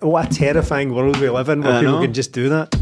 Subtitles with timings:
[0.00, 2.00] What a terrifying world we live in where I people know.
[2.02, 2.74] can just do that.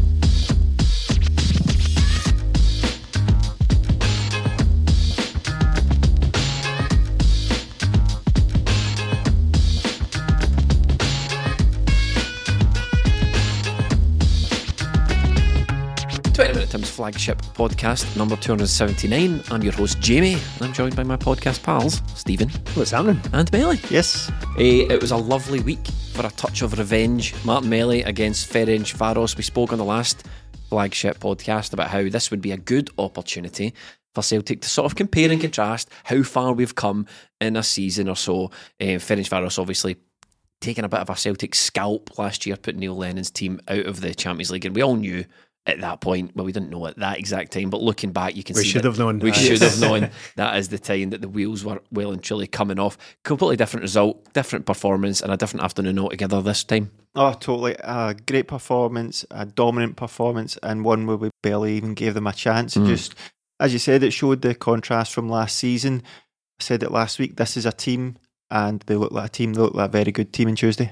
[16.93, 19.41] Flagship podcast, number two hundred seventy-nine.
[19.49, 23.19] I'm your host Jamie, and I'm joined by my podcast pals Stephen What's happening?
[23.33, 23.79] and Melly.
[23.89, 24.31] Yes.
[24.59, 27.33] Eh, it was a lovely week for a touch of revenge.
[27.43, 29.35] Martin Melly against Ferencvaros.
[29.35, 30.27] We spoke on the last
[30.69, 33.73] flagship podcast about how this would be a good opportunity
[34.13, 37.07] for Celtic to sort of compare and contrast how far we've come
[37.41, 38.45] in a season or so.
[38.79, 39.97] Uh, Ferencvaros obviously
[40.61, 44.01] taking a bit of a Celtic scalp last year, putting Neil Lennon's team out of
[44.01, 45.25] the Champions League, and we all knew
[45.65, 46.35] at that point.
[46.35, 48.69] Well, we didn't know at that exact time, but looking back, you can We see
[48.69, 49.19] should that have known.
[49.19, 49.33] We Aye.
[49.33, 52.79] should have known that is the time that the wheels were well and truly coming
[52.79, 52.97] off.
[53.23, 56.91] Completely different result, different performance, and a different afternoon altogether this time.
[57.15, 57.75] Oh, totally.
[57.79, 62.33] A great performance, a dominant performance, and one where we barely even gave them a
[62.33, 62.75] chance.
[62.75, 62.87] It Mm.
[62.87, 63.15] just,
[63.59, 66.03] as you said, it showed the contrast from last season.
[66.59, 67.37] I said it last week.
[67.37, 68.17] This is a team,
[68.49, 69.53] and they look like a team.
[69.53, 70.91] They look like a very good team on Tuesday.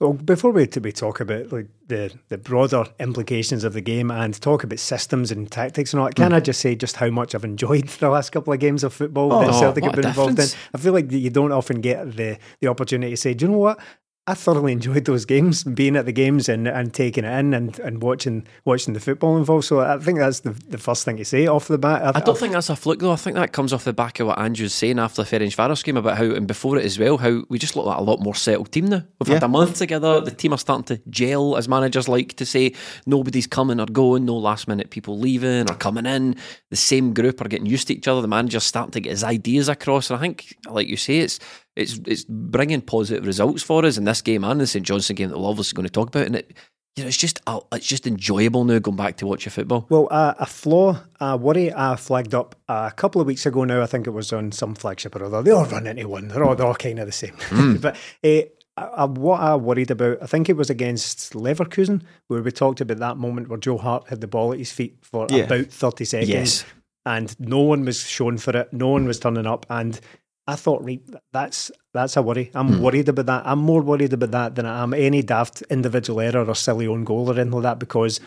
[0.00, 4.38] Well, before we, we talk about like the, the broader implications of the game and
[4.40, 7.34] talk about systems and tactics and all that, can I just say just how much
[7.34, 10.38] I've enjoyed the last couple of games of football Oh, that Celtic have been involved
[10.38, 10.48] in?
[10.74, 13.58] I feel like you don't often get the, the opportunity to say, do you know
[13.58, 13.78] what?
[14.26, 17.78] I thoroughly enjoyed those games, being at the games and, and taking it in and,
[17.80, 19.66] and watching watching the football involved.
[19.66, 22.16] So I think that's the, the first thing to say off the bat.
[22.16, 23.12] I don't think that's a fluke though.
[23.12, 25.98] I think that comes off the back of what Andrew's saying after the Ferencvaros game
[25.98, 28.34] about how, and before it as well, how we just look like a lot more
[28.34, 29.02] settled team now.
[29.20, 30.22] We've had a month together.
[30.22, 32.72] The team are starting to gel, as managers like to say.
[33.04, 34.24] Nobody's coming or going.
[34.24, 36.36] No last minute people leaving or coming in.
[36.70, 38.22] The same group are getting used to each other.
[38.22, 40.08] The manager's starting to get his ideas across.
[40.08, 41.40] And I think, like you say, it's
[41.76, 45.30] it's it's bringing positive results for us in this game and the St Johnstone game
[45.30, 46.26] that we're obviously going to talk about.
[46.26, 46.52] And it,
[46.96, 49.86] you know, it's just uh, it's just enjoyable now going back to watch your football.
[49.88, 53.82] Well, uh, a flaw, a worry I flagged up a couple of weeks ago now.
[53.82, 55.42] I think it was on some flagship or other.
[55.42, 56.28] They all run into one.
[56.28, 57.34] They're all, they're all kind of the same.
[57.80, 58.42] but uh,
[58.76, 62.80] I, I, what I worried about, I think it was against Leverkusen, where we talked
[62.80, 65.44] about that moment where Joe Hart had the ball at his feet for Yeah.
[65.44, 66.28] about 30 seconds.
[66.30, 66.64] Yes.
[67.06, 68.72] And no one was shown for it.
[68.72, 69.66] No one was turning up.
[69.68, 70.00] And
[70.46, 72.50] I thought, right, that's that's a worry.
[72.54, 72.82] I'm hmm.
[72.82, 73.42] worried about that.
[73.46, 77.04] I'm more worried about that than I am any daft individual error or silly own
[77.04, 78.20] goal or anything like that because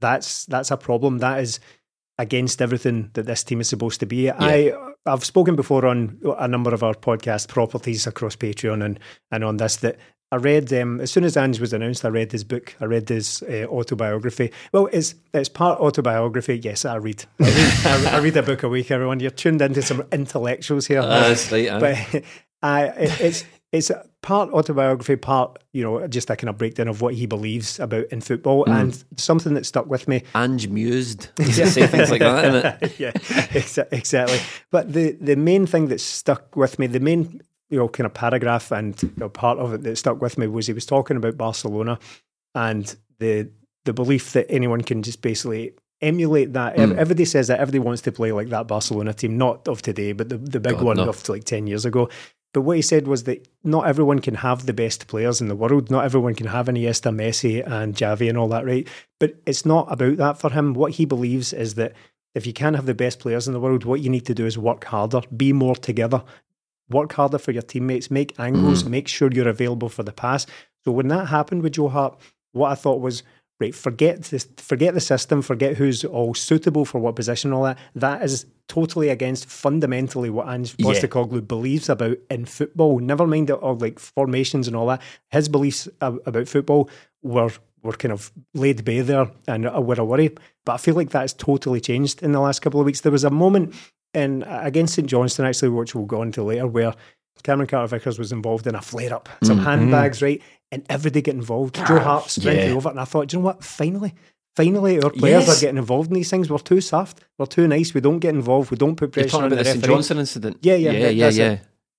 [0.00, 1.18] that's that's a problem.
[1.18, 1.60] That is
[2.18, 4.30] against everything that this team is supposed to be.
[4.30, 4.72] I
[5.06, 9.00] I've spoken before on a number of our podcast properties across Patreon and
[9.30, 9.96] and on this that
[10.32, 12.06] I read um, as soon as Ange was announced.
[12.06, 12.74] I read his book.
[12.80, 14.50] I read his uh, autobiography.
[14.72, 16.58] Well, it's it's part autobiography.
[16.58, 17.26] Yes, I read.
[17.38, 18.90] I read, I read a book a week.
[18.90, 21.02] Everyone, you're tuned into some intellectuals here.
[21.02, 21.78] That's right.
[21.78, 22.24] But
[22.62, 23.90] I, it, it's it's
[24.22, 28.06] part autobiography, part you know, just a kind of breakdown of what he believes about
[28.06, 30.22] in football, and something that stuck with me.
[30.34, 31.28] Ange mused.
[31.38, 34.40] You say things like that, yeah, exa- exactly.
[34.70, 38.14] But the the main thing that stuck with me, the main you know kind of
[38.14, 41.16] paragraph and you know, part of it that stuck with me was he was talking
[41.16, 41.98] about Barcelona
[42.54, 43.50] and the
[43.84, 46.76] the belief that anyone can just basically emulate that.
[46.76, 46.98] Ev- hmm.
[46.98, 50.28] Everybody says that everybody wants to play like that Barcelona team, not of today, but
[50.28, 51.08] the the big God, one no.
[51.08, 52.08] of like ten years ago.
[52.52, 55.56] But what he said was that not everyone can have the best players in the
[55.56, 55.90] world.
[55.90, 58.86] Not everyone can have Iniesta, Messi, and Xavi and all that, right?
[59.18, 60.74] But it's not about that for him.
[60.74, 61.94] What he believes is that
[62.34, 64.44] if you can't have the best players in the world, what you need to do
[64.44, 66.22] is work harder, be more together,
[66.92, 70.46] work harder for your teammates, make angles, make sure you're available for the pass.
[70.84, 72.18] So when that happened with Joe Hart,
[72.52, 73.22] what I thought was,
[73.60, 77.78] right, forget this, forget the system, forget who's all suitable for what position, all that.
[77.94, 80.86] That is totally against fundamentally what Ange Yeah.
[81.48, 82.98] Believes about in football.
[82.98, 85.02] Never mind the, or like formations and all that.
[85.30, 86.90] His beliefs about football
[87.22, 87.50] were
[87.82, 90.30] were kind of laid bare there and uh, were a worry.
[90.64, 93.00] But I feel like that has totally changed in the last couple of weeks.
[93.00, 93.74] There was a moment
[94.14, 96.94] in against St Johnstone actually, which we'll go into later, where
[97.42, 99.66] Cameron Carter Vickers was involved in a flare up, some mm-hmm.
[99.66, 100.40] handbags, right?
[100.70, 101.74] And everybody get involved.
[101.74, 102.74] Joe Hart sprinted yeah.
[102.74, 103.64] over, and I thought, do you know what?
[103.64, 104.14] Finally,
[104.54, 105.58] finally, our players Yes.
[105.58, 106.48] are getting involved in these things.
[106.48, 107.24] We're too soft.
[107.38, 107.94] We're too nice.
[107.94, 108.70] We don't get involved.
[108.70, 109.94] We don't put pressure on about the the St referee.
[109.94, 110.58] Johnson incident.
[110.62, 111.58] Yeah, yeah, yeah, yeah, yeah.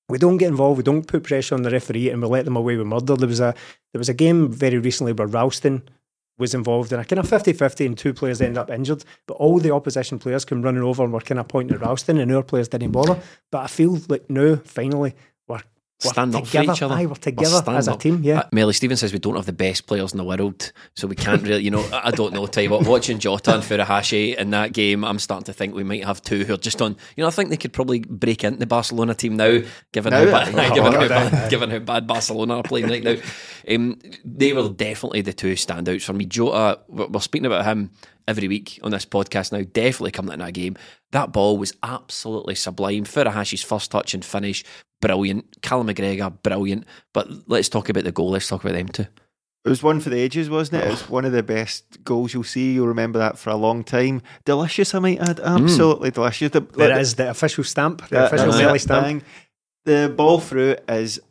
[0.09, 0.77] We don't get involved.
[0.77, 3.15] We don't put pressure on the referee, and we let them away with murder.
[3.15, 3.53] There was a
[3.93, 5.83] there was a game very recently where Ralston
[6.37, 9.59] was involved in a kind of 50-50 and two players end up injured, but all
[9.59, 12.43] the opposition players come running over and were kind of pointing at Ralston and our
[12.43, 13.19] players didn't bother.
[13.51, 15.13] But I feel like now, finally,
[16.09, 16.73] Stand up for together.
[16.73, 16.95] each other.
[16.95, 18.39] Aye, we're together as a team, yeah.
[18.39, 21.15] Uh, Melly Stevens says we don't have the best players in the world, so we
[21.15, 22.45] can't really, you know, I don't know.
[22.47, 25.83] Tell you what, watching Jota and Furuhashi in that game, I'm starting to think we
[25.83, 26.95] might have two who are just on.
[27.15, 29.61] You know, I think they could probably break into the Barcelona team now,
[29.91, 33.03] given Now, how bad, given, how oh, bad, given how bad Barcelona are playing right
[33.03, 33.15] now.
[33.67, 36.25] Um, they were definitely the two standouts for me.
[36.25, 37.91] Jota, we're speaking about him
[38.27, 39.61] every week on this podcast now.
[39.61, 40.75] Definitely coming in that game.
[41.11, 43.03] That ball was absolutely sublime.
[43.03, 44.63] Furuhashi's first touch and finish,
[45.01, 45.61] brilliant.
[45.61, 46.85] Callum McGregor, brilliant.
[47.13, 48.31] But let's talk about the goal.
[48.31, 49.07] Let's talk about them too.
[49.65, 50.87] It was one for the ages, wasn't it?
[50.87, 51.13] It was oh.
[51.13, 52.73] one of the best goals you'll see.
[52.73, 54.21] You'll remember that for a long time.
[54.43, 55.37] Delicious, I might add.
[55.37, 55.63] Mm.
[55.63, 56.51] Absolutely delicious.
[56.51, 59.05] The, There like, is the official stamp, the that- official that's Melly stamp.
[59.05, 59.23] bang.
[59.85, 61.21] The ball through is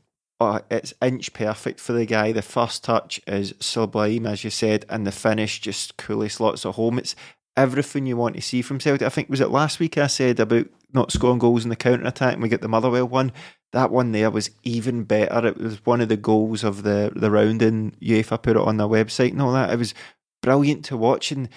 [0.42, 2.32] oh, it's inch perfect for the guy.
[2.32, 6.72] The first touch is sublime, as you said, and the finish just coolly slots it
[6.72, 6.98] home.
[6.98, 7.14] It's
[7.56, 9.06] everything you want to see from Celtic.
[9.06, 12.06] I think was it last week I said about not scoring goals in the counter
[12.06, 13.32] attack and we get the Motherwell one.
[13.72, 15.46] That one there was even better.
[15.46, 18.76] It was one of the goals of the the round and UEFA put it on
[18.76, 19.70] their website and all that.
[19.70, 19.94] It was
[20.42, 21.48] brilliant to watch and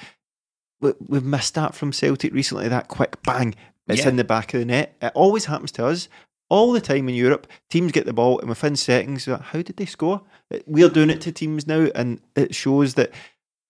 [0.81, 2.67] we, we've missed that from Celtic recently.
[2.67, 3.55] That quick bang,
[3.88, 4.09] it's Yeah.
[4.09, 4.95] in the back of the net.
[5.01, 6.07] It always happens to us
[6.50, 7.47] all the time in Europe.
[7.69, 10.21] Teams get the ball and within seconds, how did they score?
[10.65, 13.12] We're doing it to teams now, and it shows that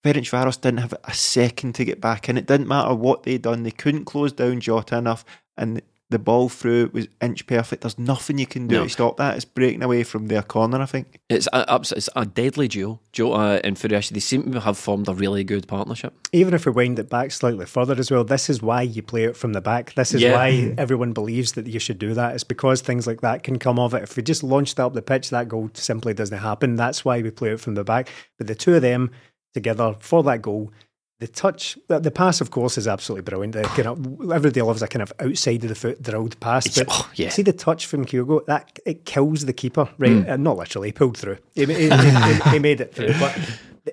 [0.04, 2.36] Ferencvaros didn't have a second to get back in.
[2.36, 5.24] It didn't matter what they'd done; they couldn't close down Jota enough,
[5.56, 7.82] and the ball through was inch perfect.
[7.82, 8.84] There's nothing you can do No.
[8.84, 9.34] to stop that.
[9.34, 10.80] It's breaking away from their corner.
[10.80, 11.18] I think.
[11.28, 13.00] It's a, it's a deadly duo.
[13.12, 16.14] Jota uh, and Furuhashi, they seem to have formed a really good partnership.
[16.32, 19.24] even if we wind it back slightly further as well, this is why you play
[19.24, 19.94] it from the back.
[19.94, 20.34] This is Yeah.
[20.34, 22.34] why everyone believes that you should do that.
[22.34, 24.04] It's because things like that can come of it.
[24.04, 26.76] If we just launched up the pitch, that goal simply doesn't happen.
[26.76, 28.08] That's why we play it from the back.
[28.38, 29.10] But the two of them
[29.54, 30.70] together for that goal,
[31.18, 33.54] the touch, the, the pass, of course, is absolutely brilliant.
[33.54, 36.76] The kind of, everybody loves a kind of outside of the foot drilled pass.
[36.76, 37.30] But Oh, yeah.
[37.30, 40.10] see the touch from Kyogo, that it kills the keeper, right?
[40.12, 40.28] Mm.
[40.28, 41.38] Uh, not literally, he pulled through.
[41.54, 43.38] He, he, he- he- made it through, but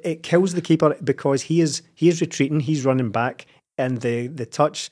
[0.03, 3.45] it kills the keeper because he is he is retreating, he's running back,
[3.77, 4.89] and the the touch.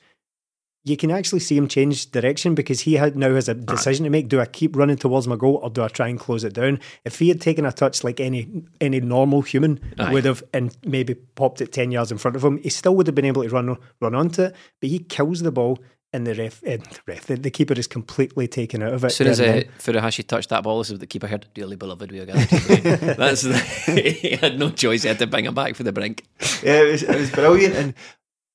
[0.84, 4.10] You can actually see him change direction because he had now has a decision to
[4.10, 4.28] make.
[4.28, 6.80] Do I keep running towards my goal or do I try and close it down?
[7.04, 10.12] If he had taken a touch like any any normal human Aye.
[10.12, 13.06] would have and maybe popped it ten yards in front of him, he still would
[13.06, 14.56] have been able to run run onto it.
[14.80, 15.78] But he kills the ball
[16.12, 19.08] and the ref, eh, the, ref the, the keeper is completely taken out of it.
[19.08, 19.62] As soon as there uh.
[19.78, 21.46] Furuhashi touched that ball, this is what the keeper heard.
[21.54, 22.96] Dearly beloved, we are gathered today.
[23.18, 23.56] That's the,
[24.22, 25.02] he had no choice.
[25.02, 26.24] He had to bring him back for the brink.
[26.62, 27.94] yeah, it was, it was brilliant, and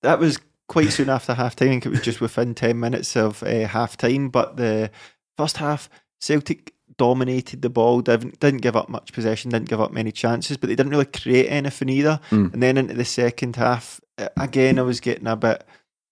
[0.04, 0.38] that was
[0.68, 1.70] quite soon after half time.
[1.70, 4.30] I think it was just within ten minutes of uh, half time.
[4.30, 4.92] But the
[5.38, 9.92] first half, Celtic dominated the ball, didn't, didn't give up much possession, didn't give up
[9.92, 12.20] many chances, but they didn't really create anything either.
[12.54, 14.02] And then into the second half,
[14.36, 15.64] again, I was getting a bit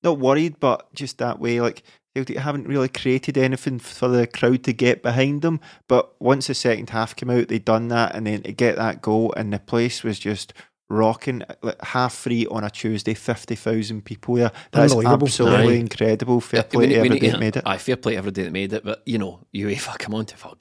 [0.04, 1.84] not worried, but just that way, like.
[2.16, 5.60] Celtic haven't really created anything for the crowd to get behind them,
[5.90, 9.02] but once the second half came out, they'd done that, and then to get that
[9.02, 10.54] goal, and the place was just
[10.90, 14.52] rocking like half free on a Tuesday, fifty thousand people there.
[14.72, 15.80] That's absolutely Aye.
[15.80, 16.42] incredible.
[16.42, 17.64] Fair Uh, play we to everybody that made it.
[17.66, 18.84] I fair play to everybody that made it.
[18.84, 20.58] But you know, UEFA, come on to fuck.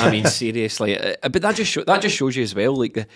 [0.00, 0.98] I mean, seriously.
[0.98, 2.76] Uh, But that just show, that just shows you as well.
[2.76, 3.06] Like, the,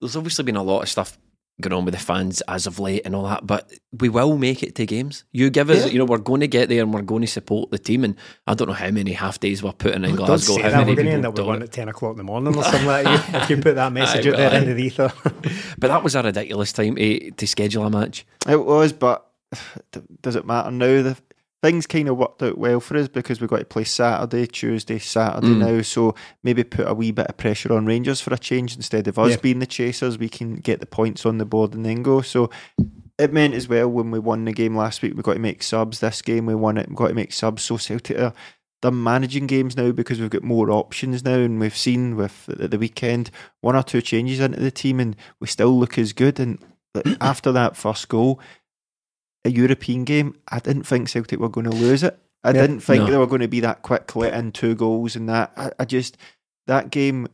[0.00, 1.18] there's obviously been a lot of stuff
[1.60, 3.46] going on with the fans as of late and all that.
[3.46, 5.24] But we will make it to games.
[5.32, 5.92] You give us, Yeah.
[5.92, 8.04] you know, we're going to get there and we're going to support the team.
[8.04, 8.14] And
[8.46, 10.54] I don't know how many half days we're putting in Glasgow.
[10.54, 10.76] Don't say how that.
[10.86, 12.56] many We're going to people end up with one at 10 o'clock in the morning
[12.56, 13.42] or something like that.
[13.44, 15.12] If you put that message Aye, out there well, into the ether.
[15.78, 18.26] But that was a ridiculous time to, to schedule a match.
[18.48, 19.28] It was, but
[20.22, 21.02] does it matter now?
[21.02, 21.16] The
[21.62, 24.98] things kind of worked out well for us because we got to play Saturday, Tuesday,
[24.98, 25.58] Saturday Mm.
[25.76, 25.82] now.
[25.82, 29.18] So maybe put a wee bit of pressure on Rangers for a change instead of
[29.18, 29.36] us Yeah.
[29.42, 30.18] being the chasers.
[30.18, 32.20] We can get the points on the board and then go.
[32.20, 32.48] So
[33.18, 35.62] it meant as well when we won the game last week, we got to make
[35.64, 35.98] subs.
[35.98, 37.62] This game we won it, we got to make subs.
[37.64, 38.32] So Celtic are
[38.80, 42.70] they're managing games now because we've got more options now, and we've seen with at
[42.70, 46.38] the weekend one or two changes into the team, and we still look as good.
[46.38, 46.58] And
[47.20, 48.38] after that first goal,
[49.44, 52.18] a European game, I didn't think Celtic were going to lose it.
[52.44, 52.62] I Yeah.
[52.62, 53.10] didn't think No.
[53.10, 55.52] they were going to be that quick let in two goals and that.
[55.56, 56.16] I, I just
[56.66, 57.28] that game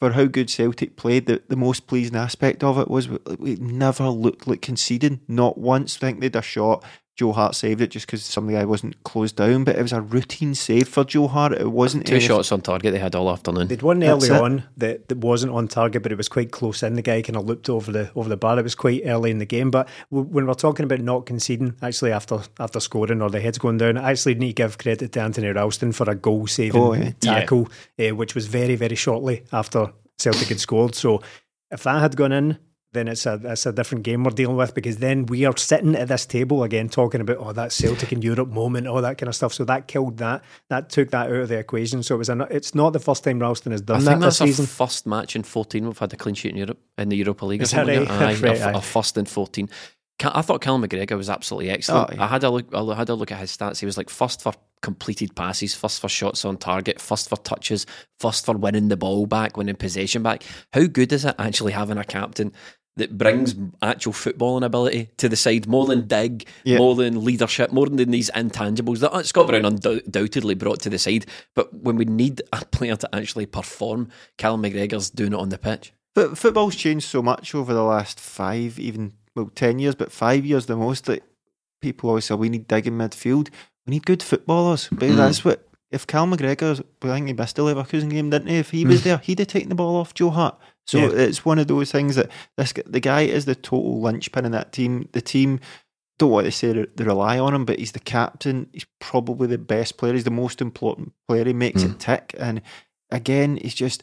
[0.00, 3.54] for how good Celtic played, the, the most pleasing aspect of it was we, we
[3.56, 5.96] never looked like conceding, not once.
[5.96, 6.84] I think they had a shot.
[7.16, 9.80] Joe Hart saved it just because some of the guy wasn't closed down, but it
[9.80, 11.52] was a routine save for Joe Hart.
[11.52, 13.68] It wasn't Two anything- shots on target they had all afternoon.
[13.68, 16.92] They'd one early on that, that wasn't on target, but it was quite close in.
[16.92, 18.58] The guy kind of looped over the over the bar.
[18.58, 19.70] It was quite early in the game.
[19.70, 23.56] But w- when we're talking about not conceding, actually after after scoring or the heads
[23.56, 26.82] going down, I actually need to give credit to Anthony Ralston for a goal saving
[26.82, 27.12] Oh, yeah.
[27.20, 27.68] tackle,
[27.98, 30.94] uh, which was very very shortly after Celtic had scored.
[30.94, 31.22] So
[31.70, 32.58] if that had gone in.
[32.96, 35.94] Then it's a it's a different game we're dealing with because then we are sitting
[35.94, 39.28] at this table again talking about oh that Celtic in Europe moment all that kind
[39.28, 42.18] of stuff so that killed that that took that out of the equation so it
[42.18, 44.48] was a, it's not the first time Ralston has I done think that that's this
[44.56, 47.16] season our first match in 14 we've had a clean sheet in Europe, in the
[47.16, 47.60] Europa League.
[47.60, 48.10] or Is that something right?
[48.10, 48.72] Aye, Right, our, aye.
[48.74, 49.68] our first in 14.
[50.24, 52.12] I thought Callum McGregor was absolutely excellent.
[52.12, 52.24] Oh, yeah.
[52.24, 52.74] I had a look.
[52.74, 53.80] I had a look at his stats.
[53.80, 57.84] He was like first for completed passes, first for shots on target, first for touches,
[58.18, 60.42] first for winning the ball back, winning possession back.
[60.72, 62.52] How good is it actually having a captain
[62.96, 66.78] that brings actual footballing ability to the side more than dig, Yeah.
[66.78, 70.98] more than leadership, more than these intangibles that uh, Scott Brown undoubtedly brought to the
[70.98, 71.26] side.
[71.54, 75.58] But when we need a player to actually perform, Callum McGregor's doing it on the
[75.58, 75.92] pitch.
[76.14, 80.46] But football's changed so much over the last five, even well, ten years, but five
[80.46, 81.04] years the most.
[81.04, 81.22] That
[81.82, 83.50] people always say we need dig in midfield.
[83.86, 84.88] We need good footballers.
[84.90, 85.16] But Mm.
[85.16, 88.56] that's what if Cal McGregor, I think he missed the Leverkusen game, didn't he?
[88.56, 90.58] If he was there, he'd have taken the ball off Joe Hart.
[90.86, 91.10] So Yeah.
[91.26, 94.72] it's one of those things that this the guy is the total linchpin in that
[94.72, 95.08] team.
[95.12, 95.60] The team
[96.18, 98.68] don't want to say they rely on him, but he's the captain.
[98.72, 100.14] He's probably the best player.
[100.14, 101.44] He's the most important player.
[101.44, 101.90] He makes Mm.
[101.92, 102.34] it tick.
[102.38, 102.62] And
[103.10, 104.02] again, he's just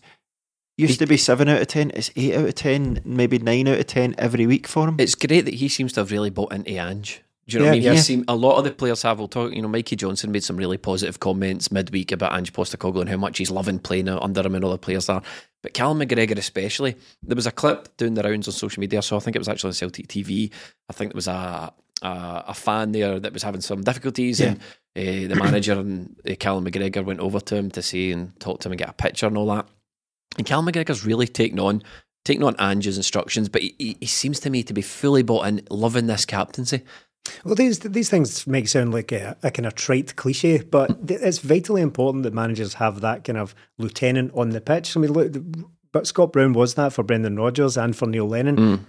[0.77, 1.91] used to be seven out of ten.
[1.95, 4.97] It's eight out of ten, maybe nine out of ten every week for him.
[4.99, 7.22] It's great that he seems to have really bought into Ange.
[7.47, 7.83] Do you know what I mean?
[7.83, 7.95] Yeah.
[7.95, 9.19] seem, a lot of the players have.
[9.19, 9.53] We'll talk.
[9.53, 13.17] You know, Mikey Johnston made some really positive comments midweek about Ange Postecoglou and how
[13.17, 15.21] much he's loving playing under him and other players are.
[15.61, 16.95] But Callum McGregor especially.
[17.21, 19.01] There was a clip doing the rounds on social media.
[19.01, 20.51] So I think it was actually on Celtic TV.
[20.89, 24.57] I think there was a a, a fan there that was having some difficulties, and
[24.57, 28.59] uh, the manager and uh, Callum McGregor went over to him to see and talk
[28.61, 29.67] to him and get a picture and all that.
[30.37, 31.83] And Callum McGregor's really taken on
[32.25, 35.45] taking on Ange's instructions, but he, he, he seems to me to be fully bought
[35.45, 36.81] in, loving this captaincy.
[37.43, 41.39] Well, these these things make sound like a, a kind of trite cliche, but it's
[41.39, 44.95] vitally important that managers have that kind of lieutenant on the pitch.
[44.95, 45.33] I mean, look,
[45.91, 48.57] but Scott Brown was that for Brendan Rodgers and for Neil Lennon.
[48.57, 48.79] Mm.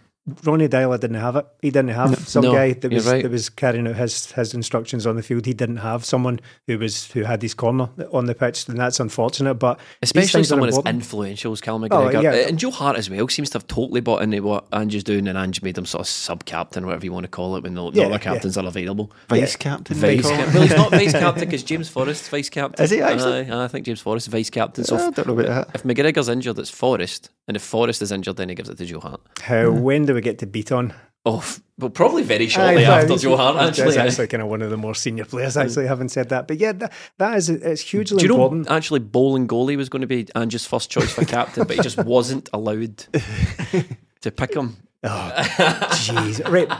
[0.45, 1.47] Ronny Deila didn't have it.
[1.61, 3.23] He didn't have some No, guy that was right.
[3.23, 5.45] that was carrying out his his instructions on the field.
[5.45, 8.99] He didn't have someone who was who had his corner on the pitch, and that's
[9.01, 9.55] unfortunate.
[9.55, 12.23] But Especially things are someone as influential as Callum Oh, McGregor.
[12.23, 12.33] yeah.
[12.49, 15.37] And Joe Hart as well seems to have totally bought into what Ange's doing, and
[15.37, 17.91] Ange made him sort of sub captain, whatever you want to call it, when the,
[17.91, 18.19] the Yeah, other yeah.
[18.19, 19.13] captains are available.
[19.29, 20.55] Vice captain, Vice captain.
[20.55, 22.83] Well, he's not vice captain because James Forrest's vice captain.
[22.83, 23.51] Is he actually?
[23.51, 24.85] Aye, I think James Forrest is vice captain.
[24.85, 25.75] So I if, don't know about that.
[25.75, 27.29] if McGregor's injured, it's Forrest.
[27.47, 29.21] And if Forrest is injured, then he gives it to Joe Hart.
[29.43, 30.95] How when do we get to beat on?
[31.27, 33.99] Oh, f- well, probably very shortly Aye, after he's- Joe Hart, actually.
[33.99, 34.07] aye.
[34.07, 35.57] actually kind of one of the more senior players.
[35.57, 38.71] Actually, having said that, but yeah, that, that is it's hugely Do you know important.
[38.71, 42.49] actually Bolingoli was going to be Ange's first choice for captain, but he just wasn't
[42.53, 42.99] allowed
[44.21, 44.77] to pick him.
[45.03, 46.71] Oh, Jeez, right.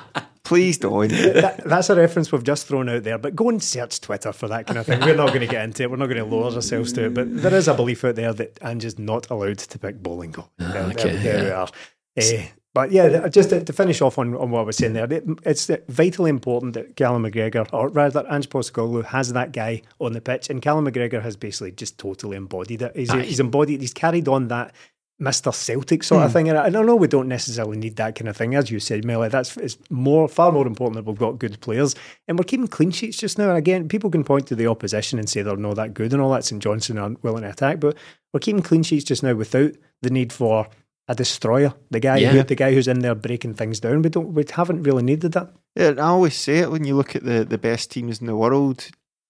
[0.45, 1.09] Please don't.
[1.09, 4.47] That, that's a reference we've just thrown out there, but go and search Twitter for
[4.49, 5.01] that kind of thing.
[5.01, 5.91] We're not going to get into it.
[5.91, 7.15] We're not going to lower ourselves to it.
[7.15, 10.49] But there is a belief out there that Ange's not allowed to pick Bolingoli.
[10.59, 11.61] There, there- okay, there we yeah.
[11.63, 11.69] are.
[12.17, 15.11] Eh, but yeah, just to, to finish off on, on what I was saying there,
[15.11, 20.13] it- it's vitally important that Callum McGregor, or rather Ange Postecoglou, has that guy on
[20.13, 22.95] the pitch, and Callum McGregor has basically just totally embodied it.
[22.97, 24.75] He's, he's embodied, he's carried on that
[25.21, 25.55] Mr.
[25.55, 26.33] Celtic sort of hmm.
[26.33, 26.49] thing.
[26.49, 28.81] And I, and I know we don't necessarily need that kind of thing, as you
[28.81, 29.29] said, Melly.
[29.29, 31.95] That's it's more far more important that we've got good players,
[32.27, 33.51] and we're keeping clean sheets just now.
[33.51, 36.21] And again, people can point to the opposition and say they're not that good and
[36.21, 36.45] all that.
[36.45, 37.97] St Johnstone aren't willing to attack, but
[38.33, 40.67] we're keeping clean sheets just now without the need for
[41.09, 42.31] a destroyer, the guy, Yeah.
[42.33, 44.03] who, the guy who's in there breaking things down.
[44.03, 45.53] We don't, we haven't really needed that.
[45.77, 48.27] Yeah, and I always say it when you look at the, the best teams in
[48.27, 48.89] the world.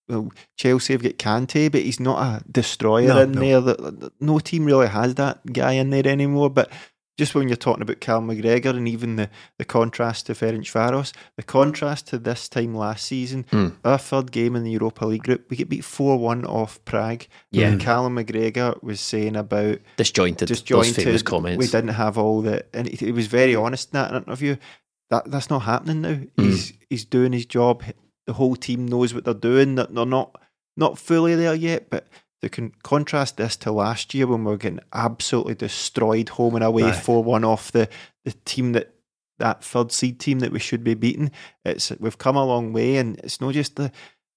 [0.08, 3.40] Well, Chelsea have got Kante, but he's not a destroyer No, in no.
[3.40, 3.60] there.
[3.62, 6.50] That- that- No team really has that guy in there anymore.
[6.50, 6.70] But
[7.16, 11.42] just when you're talking about Cal McGregor and even the, the contrast to Ferencvaros, the
[11.42, 13.68] contrast to this time last season, Hmm.
[13.84, 17.24] our third game in the Europa League group, we get beat 4 1 off Prague.
[17.50, 17.68] Yeah.
[17.68, 20.48] And Callum McGregor was saying about Disjointed.
[20.48, 21.58] disjointed Those famous comments.
[21.58, 24.56] We didn't have all the, and he, he was very honest in that interview.
[25.10, 26.14] That that's not happening now.
[26.14, 26.42] Hmm.
[26.44, 27.82] He's he's doing his job.
[28.26, 29.74] The whole team knows what they're doing.
[29.74, 30.40] That they're not
[30.76, 32.08] not fully there yet, but
[32.44, 36.62] they can contrast this to last year when we were getting absolutely destroyed home and
[36.62, 37.88] away four one off the
[38.26, 38.94] the team that
[39.38, 41.30] that third seed team that we should be beating.
[41.64, 43.90] It's we've come a long way, and it's not just the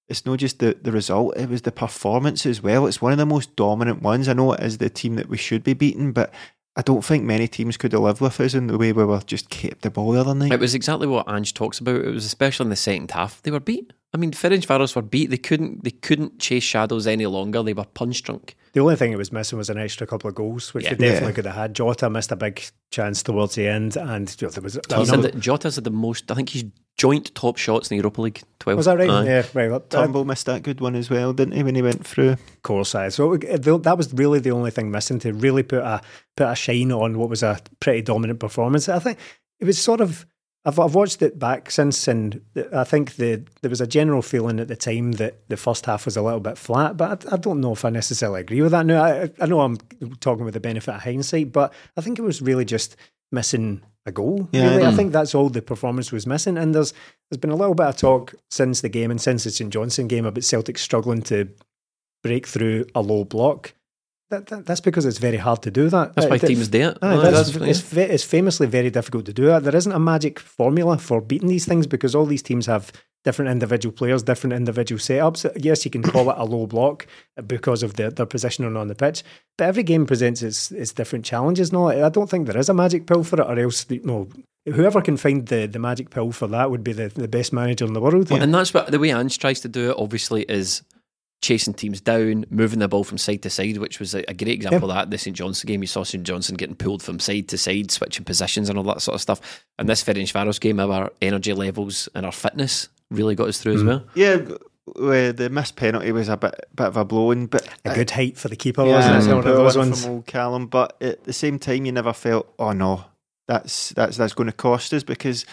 [0.08, 2.86] it's not just the, the result, it was the performance as well.
[2.86, 4.26] It's one of the most dominant ones.
[4.26, 6.32] I know it is the team that we should be beating, but
[6.78, 9.20] I don't think many teams could have lived with us in the way we were
[9.26, 10.52] just kept the ball the other night.
[10.52, 11.96] It was exactly what Ange talks about.
[11.96, 13.42] It was especially in the second half.
[13.42, 13.92] They were beat.
[14.14, 15.30] I mean, Ferencvaros were beat.
[15.30, 15.82] They couldn't.
[15.82, 17.64] They couldn't chase shadows any longer.
[17.64, 18.54] They were punch drunk.
[18.78, 20.90] The only thing it was missing was an extra couple of goals, which Yeah.
[20.94, 21.34] they definitely Yeah.
[21.34, 21.74] could have had.
[21.74, 24.76] Jota missed a big chance towards the end, and you know, there was.
[24.76, 26.30] a He said that Jota's had the most.
[26.30, 26.64] I think he's
[26.96, 28.40] joint top shots in the Europa League.
[28.60, 28.76] Twelve.
[28.76, 29.10] was that right?
[29.10, 29.24] Aye.
[29.24, 29.68] Yeah, right.
[29.68, 32.36] Well, Turnbull missed that good one as well, didn't he, when he went through?
[32.62, 33.08] course, aye.
[33.08, 36.00] So that was really the only thing missing to really put a
[36.36, 38.88] put a shine on what was a pretty dominant performance.
[38.88, 39.18] I think
[39.58, 40.24] it was sort of.
[40.64, 42.40] I've, I've watched it back since, and
[42.74, 46.04] I think the there was a general feeling at the time that the first half
[46.04, 46.96] was a little bit flat.
[46.96, 48.84] But I, I don't know if I necessarily agree with that.
[48.86, 49.78] Now I, I know I'm
[50.20, 52.96] talking with the benefit of hindsight, but I think it was really just
[53.32, 54.48] missing a goal.
[54.52, 54.70] Yeah.
[54.70, 54.84] really.
[54.86, 54.96] I Mm.
[54.96, 56.58] think that's all the performance was missing.
[56.58, 56.92] And there's
[57.30, 60.08] there's been a little bit of talk since the game and since the St Johnstone
[60.08, 61.48] game about Celtic struggling to
[62.22, 63.74] break through a low block.
[64.30, 66.14] That, that, that's because it's very hard to do that.
[66.14, 66.98] That's why It- teams do it.
[67.00, 69.64] Aye, Aye, oh, that's, that's- it's, it's famously very difficult to do that.
[69.64, 72.92] There isn't a magic formula for beating these things because all these teams have
[73.24, 75.50] different individual players, different individual setups.
[75.56, 77.06] Yes, you can call it a low block
[77.46, 79.22] because of their, their positioning on the pitch,
[79.56, 81.72] but every game presents its, its different challenges.
[81.72, 84.28] No, I don't think there is a magic pill for it, or else you know,
[84.66, 87.84] whoever can find the, the magic pill for that would be the, the best manager
[87.86, 88.30] in the world.
[88.30, 89.96] And that's what the way Ange tries to do it.
[89.98, 90.82] Obviously, is
[91.40, 94.48] chasing teams down, moving the ball from side to side, which was a, a great
[94.54, 95.10] example of that.
[95.10, 98.24] The St Johnstone game, you saw St Johnstone getting pulled from side to side, switching
[98.24, 99.64] positions and all that sort of stuff.
[99.78, 103.84] And this Ferencvaros game, our energy levels and our fitness really got us through as
[103.84, 104.04] well.
[104.14, 104.38] Yeah,
[104.96, 108.36] uh, the missed penalty was a bit bit of a blown, but A good height
[108.36, 109.18] for the keeper, yeah, wasn't it?
[109.18, 110.02] it's One of those one ones.
[110.04, 110.66] from old Callum.
[110.66, 113.04] But at the same time, you never felt, oh no,
[113.46, 115.44] that's that's that's going to cost us because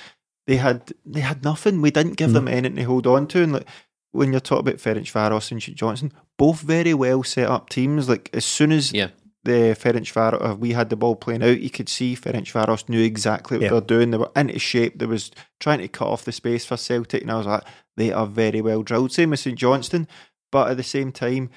[0.47, 1.81] they had they had nothing.
[1.81, 3.43] We didn't give them anything to hold on to.
[3.43, 3.67] And like
[4.15, 8.07] when you're talking about Ferencvaros and St Johnstone, both very well set up teams.
[8.09, 9.09] Like as soon as Yeah.
[9.43, 13.57] the Ferencvaros, uh, we had the ball playing out, you could see Ferencvaros knew exactly
[13.57, 13.69] what Yeah.
[13.69, 14.11] they were doing.
[14.11, 14.97] They were into shape.
[14.99, 17.63] They was trying to cut off the space for Celtic, and I was like,
[17.97, 19.11] they are very well drilled.
[19.11, 20.07] Same with St Johnstone,
[20.51, 21.49] but at the same time,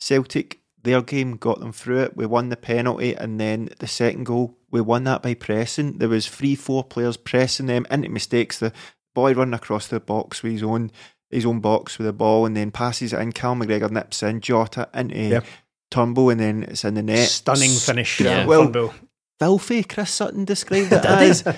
[0.00, 2.16] Celtic, their game got them through it.
[2.16, 5.98] We won the penalty, and then the second goal, we won that by pressing.
[5.98, 8.58] There was three, four players pressing them into mistakes.
[8.58, 8.72] The
[9.14, 10.90] boy running across the box with his own
[11.30, 13.32] his own box with the ball, and then passes it in.
[13.32, 15.44] Cal McGregor nips in, Jota into Yep.
[15.90, 17.28] Turnbull, and then it's in the net.
[17.28, 18.20] Stunning finish.
[18.20, 18.44] Yeah.
[18.46, 18.94] Well, Turnbull.
[19.38, 19.82] filthy.
[19.84, 21.46] Chris Sutton described it as.
[21.46, 21.54] Uh,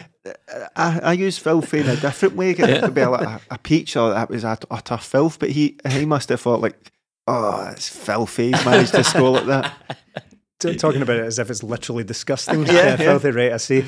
[0.76, 2.50] I, I use filthy in a different way.
[2.50, 5.78] It could be like a, a peach or that was ut- utter filth, but he
[5.88, 6.92] he must have thought like,
[7.26, 8.52] oh, it's filthy.
[8.52, 9.98] He's managed to score like that.
[10.78, 12.62] Talking about it as if it's literally disgusting.
[12.66, 12.96] Yeah, yeah, yeah.
[12.96, 13.52] filthy, right?
[13.52, 13.84] I see.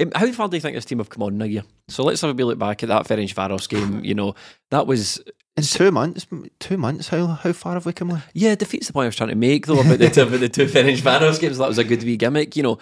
[0.00, 1.44] Um, How far do you think this team have come on now?
[1.44, 1.62] Yeah.
[1.88, 4.04] So let's have a wee look back at that Ferencvaros game.
[4.04, 4.34] You know,
[4.70, 5.20] that was
[5.56, 6.26] In two months,
[6.60, 7.08] two months.
[7.08, 8.08] How how far have we come?
[8.08, 8.22] With?
[8.32, 10.48] Yeah, defeats the point I was trying to make though about the two, about the
[10.48, 11.58] two Ferencvaros games.
[11.58, 12.56] That was a good wee gimmick.
[12.56, 12.78] You know,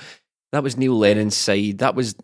[0.53, 1.79] that was Neil Lennon's side.
[1.79, 2.15] That was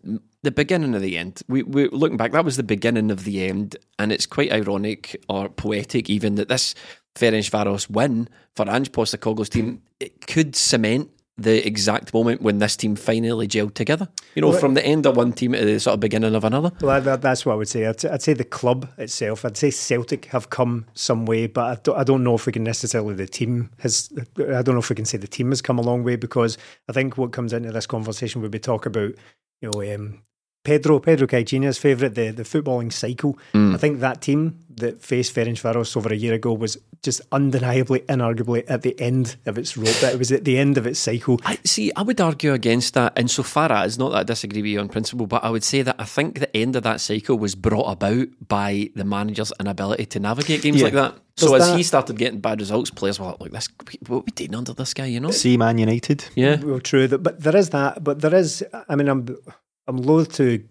[0.43, 1.41] the beginning of the end.
[1.49, 5.21] We, we looking back, that was the beginning of the end, and it's quite ironic
[5.27, 6.75] or poetic even that this
[7.15, 12.95] Ferencvaros win for Ange Postecoglou's team it could cement the exact moment when this team
[12.95, 14.07] finally gelled together.
[14.33, 16.43] You know, Well, from the end of one team to the sort of beginning of
[16.43, 16.71] another.
[16.81, 17.85] Well, that, that's what I would say.
[17.85, 19.45] I'd, I'd say the club itself.
[19.45, 22.51] I'd say Celtic have come some way, but I don't, I don't know if we
[22.51, 24.09] can necessarily the team has.
[24.37, 26.57] I don't know if we can say the team has come a long way because
[26.89, 29.13] I think what comes into this conversation would be talk about
[29.61, 30.21] you know um,
[30.67, 33.37] Pedro Pedro Caixinha's favourite the the footballing cycle.
[33.53, 33.73] Mm.
[33.73, 38.63] I think that team that faced Ferencvaros over a year ago was just undeniably, inarguably
[38.67, 40.03] at the end of its rope.
[40.03, 41.39] It was at the end of its cycle.
[41.45, 41.91] I see.
[41.95, 45.25] I would argue against that insofar as not that I disagree with you on principle,
[45.25, 48.27] but I would say that I think the end of that cycle was brought about
[48.47, 50.83] by the manager's inability to navigate games Yeah.
[50.85, 51.13] like that.
[51.37, 53.69] So There's as that- he started getting bad results, players were like, "Look, this
[54.07, 55.31] what are we doing under this guy?" You know?
[55.31, 56.25] See Man United.
[56.35, 56.57] Yeah.
[56.61, 57.07] Well, true.
[57.07, 58.03] That, but there is that.
[58.03, 58.63] But there is.
[58.89, 59.37] I mean, I'm
[59.87, 60.63] I'm loath to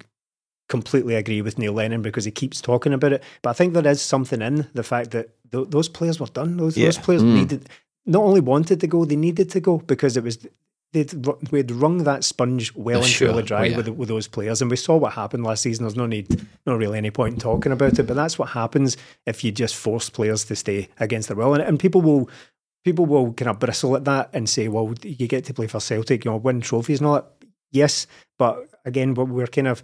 [0.69, 3.23] completely agree with Neil Lennon because he keeps talking about it.
[3.43, 6.57] But I think there is something in the fact that th- those players were done.
[6.57, 7.35] Those those players Mm.
[7.35, 7.69] needed
[8.05, 10.39] not only wanted to go, they needed to go because it was.
[10.93, 11.13] They'd,
[11.51, 13.29] we'd wrung that sponge well and Sure.
[13.29, 13.77] truly dry Oh, yeah.
[13.79, 15.85] with with those players, and we saw what happened last season.
[15.85, 18.05] There's no need, no really any point in talking about it.
[18.07, 21.63] But that's what happens if you just force players to stay against their will, and,
[21.63, 22.31] and people will
[22.85, 25.81] people will kind of bristle at that and say, well, you get to play for
[25.81, 27.27] Celtic, you know, win trophies and all that.
[27.73, 28.07] Yes,
[28.39, 29.83] but again, but we're kind of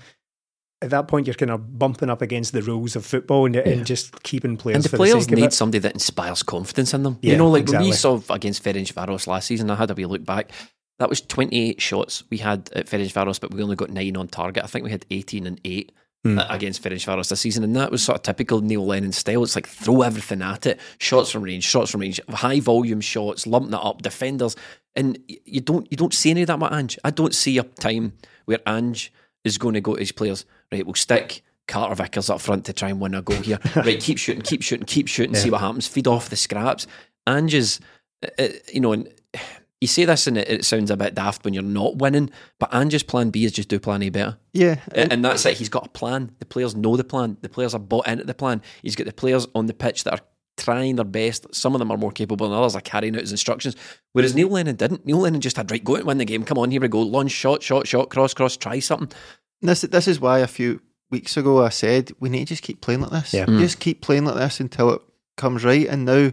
[0.81, 3.87] at that point you're kind of bumping up against the rules of football and, and
[3.87, 4.85] just keeping players.
[4.85, 7.19] And the players the need somebody that inspires confidence in them.
[7.23, 8.21] Yeah, you know, like when we exactly.
[8.21, 10.51] saw against Ferencvaros last season, I had a wee look back.
[10.99, 14.65] That was 28 shots we had at Ferencvaros, but we only got nine on target.
[14.65, 15.93] I think we had 18 and eight
[16.25, 19.43] Uh, against Ferencvaros this season, and that was sort of typical Neil Lennon style.
[19.43, 23.45] It's like throw everything at it, shots from range, shots from range, high volume shots,
[23.45, 24.55] lumping it up, defenders,
[24.95, 26.97] and you don't you don't see any of that with Ange.
[27.03, 28.13] I don't see a time
[28.45, 30.45] where Ange is going to go to his players.
[30.71, 31.43] Right, we'll stick.
[31.67, 33.59] Carter Vickers up front to try and win a goal here.
[33.75, 35.89] Right, keep shooting, keep shooting, keep shooting, see what happens.
[35.89, 36.87] Feed off the scraps.
[37.27, 37.81] Ange's,
[38.23, 39.09] uh, uh, you know, and
[39.83, 42.73] you say this and it, it sounds a bit daft when you're not winning, but
[42.73, 44.39] Ange's plan B is just do plan A better.
[44.53, 45.59] Yeah, And, and that's it.
[45.59, 46.31] He's got a plan.
[46.39, 47.37] The players know the plan.
[47.43, 48.63] The players are bought into the plan.
[48.83, 50.25] He's got the players on the pitch that are
[50.57, 51.53] trying their best.
[51.55, 53.75] Some of them are more capable than others, are carrying out his instructions.
[54.13, 55.05] Whereas Neil Lennon didn't.
[55.05, 56.45] Neil Lennon just had, right, go out and win the game.
[56.45, 57.01] Come on, here we go.
[57.01, 59.11] Launch, shot, shot, shot, cross, cross, try something.
[59.63, 62.81] this this is why a few weeks ago I said we need to just keep
[62.81, 63.35] playing like this.
[63.35, 63.47] Yeah.
[63.47, 63.59] Hmm.
[63.59, 65.03] Just keep playing like this until it
[65.37, 65.89] comes right.
[65.89, 66.31] And now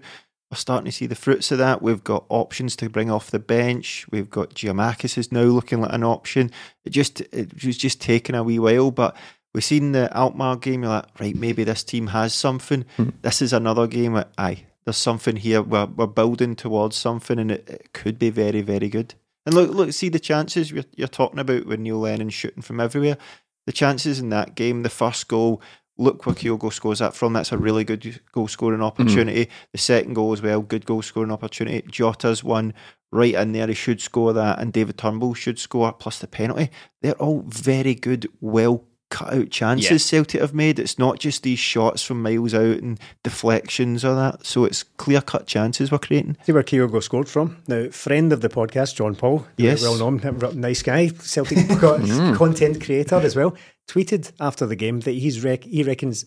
[0.52, 1.82] we're starting to see the fruits of that.
[1.82, 4.08] We've got options to bring off the bench.
[4.10, 6.52] We've got Giakoumakis is now looking like an option.
[6.86, 9.16] It just it was just taking a wee while, but
[9.54, 10.84] we've seen the Alkmaar game.
[10.84, 12.86] You're like, right, maybe this team has something.
[12.98, 13.10] Hmm.
[13.22, 14.14] This is another game.
[14.14, 15.62] Where, aye, there's something here.
[15.62, 19.14] We're we're building towards something, and it, it could be very very good.
[19.46, 22.80] And look, look, see the chances you're, you're talking about with Neil Lennon shooting from
[22.80, 23.18] everywhere.
[23.68, 25.62] The chances in that game, the first goal,
[26.00, 27.34] look where Kyogo scores that from.
[27.34, 28.86] That's a really good goal scoring hmm.
[28.86, 29.50] opportunity.
[29.72, 31.82] The second goal as well, good goal scoring opportunity.
[31.88, 32.74] Jota's one
[33.12, 33.68] right in there.
[33.68, 36.70] He should score that, and David Turnbull should score plus the penalty.
[37.02, 39.98] They're all very good, well cut out chances Yeah.
[39.98, 40.80] Celtic have made.
[40.80, 44.46] It's not just these shots from miles out and deflections or that.
[44.46, 46.38] So it's clear cut chances we're creating.
[46.44, 47.58] See where Kyogo scored from.
[47.68, 49.82] Now, friend of the podcast, John Paul, Yes.
[49.82, 50.22] well known,
[50.56, 52.36] nice guy, Celtic co- mm.
[52.36, 53.56] content creator as well,
[53.88, 56.26] tweeted after the game that he's rec- he reckons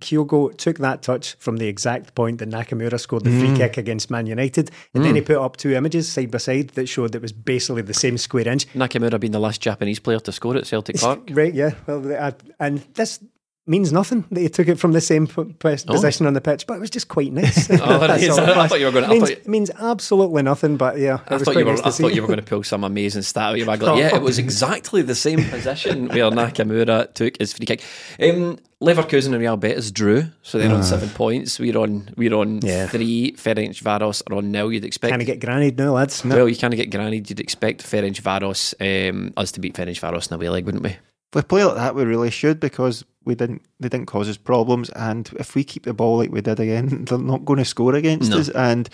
[0.00, 3.56] Kyogo took that touch from the exact point that Nakamura scored the free mm.
[3.56, 5.26] kick against Man United, and then he mm.
[5.26, 8.18] put up two images side by side that showed that it was basically the same
[8.18, 8.68] square inch.
[8.74, 11.20] Nakamura being the last Japanese player to score at Celtic Park.
[11.30, 11.72] Right, yeah.
[11.86, 13.20] Well, I, and this
[13.68, 16.66] means nothing that he took it from the same p- p- position on the pitch,
[16.66, 17.68] but it was just quite nice.
[17.70, 20.42] Oh, that That's is- all it I thought you were gonna- Means, thought means absolutely
[20.42, 21.72] nothing, but yeah, it I thought you were.
[21.72, 23.82] nice I thought you were going to pull some amazing stat out of your bag.
[23.82, 27.82] Like, yeah, it was exactly the same position where Nakamura took his free kick.
[28.20, 31.58] Um, Leverkusen and Real Betis drew, so they're on seven points.
[31.58, 32.10] We're on.
[32.16, 32.66] We're on Ah.
[32.66, 32.86] Yeah.
[32.88, 33.32] three.
[33.32, 34.70] Ferencvaros are on nil.
[34.70, 35.10] You'd expect.
[35.10, 36.22] Kind of get grannied now, lads.
[36.24, 37.28] well, you kind of get granted.
[37.30, 38.74] You'd expect Ferencvaros,
[39.10, 40.94] um, us to beat Ferencvaros in a away leg, wouldn't we?
[41.32, 43.62] If we play like that, we really should because we didn't.
[43.80, 47.04] They didn't cause us problems, and if we keep the ball like we did again,
[47.08, 48.38] they're not going to score against No.
[48.38, 48.48] us.
[48.50, 48.88] And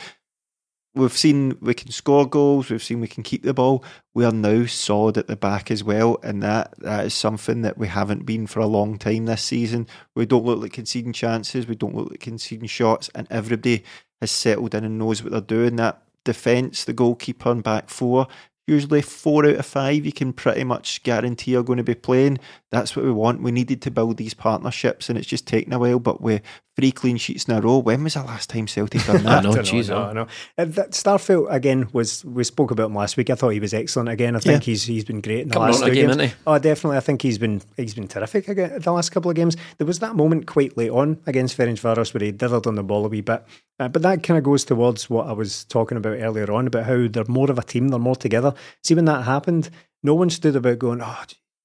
[0.95, 2.71] we've seen we can score goals.
[2.71, 3.85] We've seen we can keep the ball.
[4.15, 7.77] We are now solid at the back as well, and that that is something that
[7.79, 9.87] we haven't been for a long time this season.
[10.17, 11.67] We don't look like conceding chances.
[11.67, 13.85] We don't look like conceding shots, and everybody
[14.21, 15.77] has settled in and knows what they're doing.
[15.77, 18.29] That defence, the goalkeeper and back four.
[18.73, 22.39] Usually four out of five, you can pretty much guarantee are going to be playing.
[22.73, 23.43] That's what we want.
[23.43, 25.99] We needed to build these partnerships, and it's just taken a while.
[25.99, 26.41] But with
[26.75, 29.43] three clean sheets in a row, when was the last time Celtic done I that?
[29.45, 30.03] know, don't jeez, know, oh.
[30.05, 30.27] I know.
[30.57, 33.29] Uh, that Starfelt again was we spoke about him last week.
[33.29, 34.35] I thought he was excellent again.
[34.35, 34.73] I think Yeah.
[34.73, 36.17] he's he's been great in the Coming last on two again, games.
[36.17, 36.35] isn't he?
[36.47, 36.97] Oh, definitely.
[36.97, 39.55] I think he's been he's been terrific again the last couple of games.
[39.77, 43.05] There was that moment quite late on against Ferencvaros where he dithered on the ball
[43.05, 43.45] a wee bit,
[43.81, 46.85] uh, but that kind of goes towards what I was talking about earlier on about
[46.87, 48.55] how they're more of a team, they're more together.
[48.83, 49.69] See when that happened,
[50.03, 51.17] no one stood about going, oh.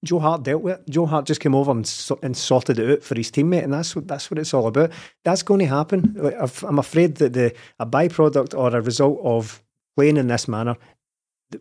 [0.03, 0.89] Joe Hart dealt with it.
[0.89, 3.95] Joe Hart just came over and, and sorted it out for his teammate, and that's
[3.95, 4.91] what that's what it's all about.
[5.23, 6.13] That's going to happen.
[6.17, 9.63] Like, I'm afraid that the a byproduct or a result of
[9.95, 10.75] playing in this manner,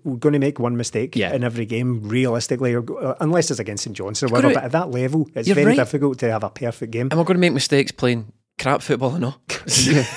[0.05, 1.33] we're going to make one mistake Yeah.
[1.33, 4.55] in every game, realistically, or, uh, unless it's against St Johnstone or whatever.
[4.55, 5.77] But at that level, it's very right.
[5.77, 7.09] difficult to have a perfect game.
[7.11, 9.41] And we're going to make mistakes playing crap football and all.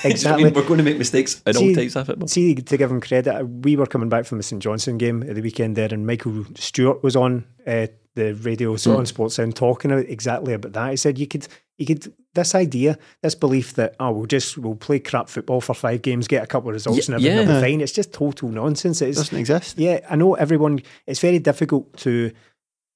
[0.04, 0.28] exactly.
[0.30, 2.28] I mean, we're going to make mistakes in all See- types of football.
[2.28, 5.36] See, to give him credit, we were coming back from the St Johnstone game at
[5.36, 7.88] the weekend there, and Michael Stewart was on uh,
[8.20, 8.98] the radio so Hmm.
[9.00, 10.92] on Sports Sound talking about exactly about that.
[10.92, 14.76] He said you could, you could, this idea, this belief that oh, we'll just we'll
[14.76, 17.54] play crap football for five games, get a couple of results, Yeah, and everything will
[17.56, 17.62] yeah.
[17.62, 17.82] be fine.
[17.82, 19.02] It's just total nonsense.
[19.02, 19.78] It doesn't exist.
[19.80, 20.82] yeah, I know everyone.
[21.08, 22.32] It's very difficult to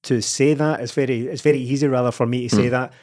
[0.04, 0.82] to say that.
[0.82, 2.62] It's very it's very easy rather for me to Hmm.
[2.62, 2.94] say that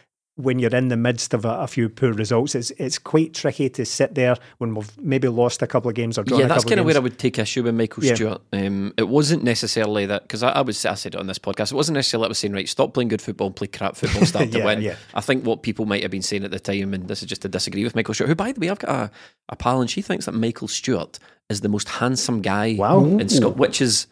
[0.42, 2.54] when you're in the midst of a, a few poor results.
[2.54, 6.18] It's it's quite tricky to sit there when we've maybe lost a couple of games
[6.18, 8.14] or drawn Yeah, that's kind of where I would take issue with Michael Yeah.
[8.14, 8.42] Stewart.
[8.52, 11.72] Um, it wasn't necessarily that because I, I was I said it on this podcast.
[11.72, 13.96] It wasn't necessarily that I was saying right, stop playing good football and play crap
[13.96, 14.82] football, start to Yeah, win.
[14.82, 14.96] yeah.
[15.14, 17.42] I think what people might have been saying at the time, and this is just
[17.42, 19.10] to disagree with Michael Stewart, who by the way I've got a,
[19.50, 23.04] a pal and she thinks that Michael Stewart is the most handsome guy Wow.
[23.04, 24.06] in Scotland, which is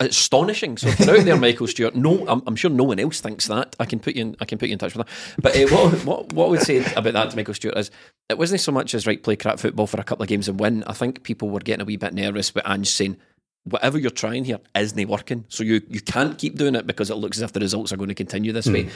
[0.00, 0.76] astonishing.
[0.76, 3.46] So if you're out there, Michael Stewart, no, I'm, I'm sure no one else thinks
[3.48, 3.76] that.
[3.80, 5.42] I can put you in, I can put you in touch with that.
[5.42, 7.90] But uh, what, what what I would say about that to Michael Stewart is
[8.28, 10.60] it wasn't so much as right play crap football for a couple of games and
[10.60, 10.84] win.
[10.86, 13.16] I think people were getting a wee bit nervous with Ange saying.
[13.64, 17.16] Whatever you're trying here isn't working, so you, you can't keep doing it because it
[17.16, 18.88] looks as if the results are going to continue this way.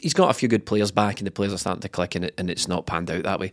[0.00, 2.26] He's got a few good players back, and the players are starting to click, and,
[2.26, 3.52] it, and it's not panned out that way.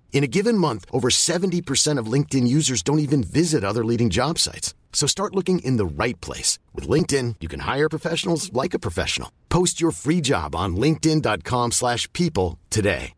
[0.13, 4.37] In a given month, over 70% of LinkedIn users don't even visit other leading job
[4.37, 4.75] sites.
[4.93, 6.59] So start looking in the right place.
[6.75, 9.31] With LinkedIn, you can hire professionals like a professional.
[9.49, 13.13] Post your free job on linkedin.com/people slash people today.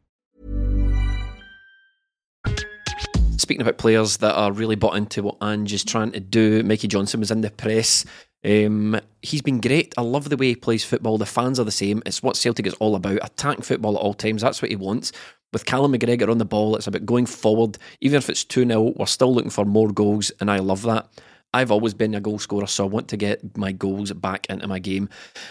[3.37, 6.87] Speaking about players that are really bought into what Ange is trying to do, Mikey
[6.87, 8.05] Johnston was in the press.
[8.45, 9.93] Um, he's been great.
[9.97, 11.17] I love the way he plays football.
[11.17, 12.01] The fans are the same.
[12.05, 13.19] It's what Celtic is all about.
[13.21, 14.43] Attacking football at all times.
[14.43, 15.11] That's what he wants.
[15.53, 17.77] With Callum McGregor on the ball, it's about going forward.
[18.01, 21.07] Even if it's 2 0, we're still looking for more goals, and I love that.
[21.53, 24.67] I've always been a goal scorer, so I want to get my goals back into
[24.67, 25.07] my game.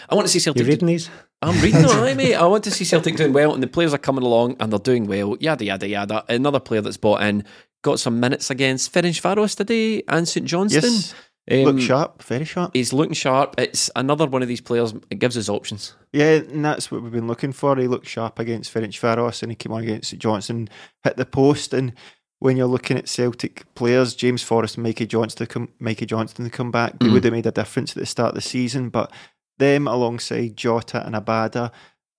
[0.09, 0.63] I want to see Celtic.
[0.63, 1.09] You reading these?
[1.41, 2.35] I'm reading them, aye, mate.
[2.35, 4.79] I want to see Celtic doing well, and the players are coming along and they're
[4.79, 5.37] doing well.
[5.39, 6.25] Yada yada yada.
[6.27, 7.45] Another player that's bought in
[7.83, 10.83] got some minutes against Ferencvaros today and St Johnstone.
[10.83, 11.13] Yes.
[11.51, 12.71] Um, Look sharp, very sharp.
[12.73, 13.55] He's looking sharp.
[13.57, 14.93] It's another one of these players.
[15.09, 15.93] It gives us options.
[16.13, 17.75] Yeah, and that's what we've been looking for.
[17.75, 20.69] He looked sharp against Ferencvaros and he came on against Johnson,
[21.03, 21.73] hit the post.
[21.73, 21.91] And
[22.39, 26.51] when you're looking at Celtic players, James Forrest and Mikey Johnston come, Mikey Johnston to
[26.51, 27.13] come back, they Mm.
[27.13, 28.87] would have made a difference at the start of the season.
[28.89, 29.11] But
[29.59, 31.71] them alongside Jota and Abada,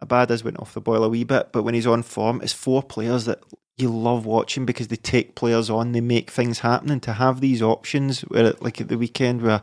[0.02, 2.83] Abada's went off the boil a wee bit, but when he's on form, it's four
[2.83, 3.40] players that
[3.76, 7.40] you love watching because they take players on, they make things happen, and to have
[7.40, 9.62] these options, where like at the weekend where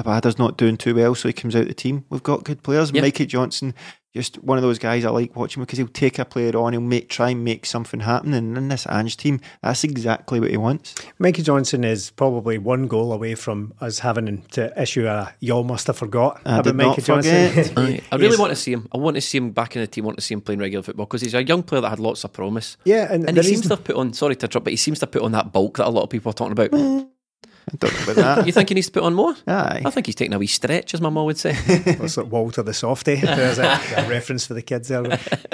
[0.00, 2.04] Abada's not doing too well, so he comes out the team.
[2.08, 2.90] We've got good players.
[2.92, 3.02] Yeah.
[3.02, 3.74] Mikey Johnston,
[4.14, 6.82] just one of those guys I like watching because he'll take a player on, he'll
[6.82, 8.34] make try and make something happen.
[8.34, 10.94] And in this Ange team, that's exactly what he wants.
[11.18, 15.86] Mikey Johnston is probably one goal away from us having to issue a "y'all must
[15.86, 17.64] have forgot" I about did not Mikey Johnston.
[17.64, 18.04] forget.
[18.12, 18.88] I really want to see him.
[18.92, 20.04] I want to see him back in the team.
[20.04, 22.00] I want to see him playing regular football because he's a young player that had
[22.00, 22.76] lots of promise.
[22.84, 24.12] Yeah, and, And the he seems to have put on.
[24.12, 26.02] Sorry to interrupt, but he seems to have put on that bulk that a lot
[26.02, 27.08] of people are talking about.
[27.70, 28.46] I don't know about that.
[28.46, 29.34] you think he needs to put on more?
[29.46, 29.82] Aye.
[29.84, 31.52] I think he's taking a wee stretch, as my mum would say.
[31.66, 33.14] That's like Walter the Softy.
[33.20, 35.02] There's a, a reference for the kids there.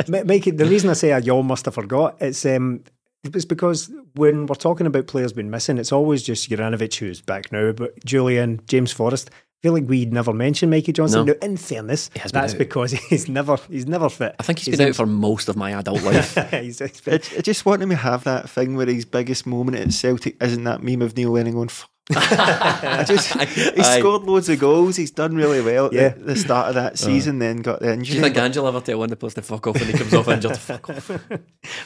[0.09, 2.83] Ma- Mikey, the reason I say a y'all must have forgot, it's um,
[3.25, 7.53] it's because when we're talking about players being missing, it's always just Juranovic who's back
[7.53, 9.31] now, but Jullien, James Forrest.
[9.31, 11.27] I feel like we never mentioned Mikey Johnston.
[11.27, 11.33] No.
[11.33, 12.59] Now, in fairness, He that's out.
[12.59, 14.37] because he's never he's never fit.
[14.39, 16.37] I think he's been out for most of my adult life.
[16.53, 19.47] he's, he's been- I, I just want him to have that thing where his biggest
[19.49, 23.99] moment at Celtic isn't that meme of Neil Lennon going, "F- I just he Aye.
[23.99, 24.97] scored loads of goals.
[24.97, 26.09] He's done really well at Yeah.
[26.11, 27.39] the, the start of that season.
[27.39, 27.97] Then got the injury.
[27.97, 28.17] Do injury.
[28.17, 30.15] you think Angel ever tell one of the players to fuck off when he comes
[30.15, 30.57] off injured?
[30.69, 31.11] Fuck off.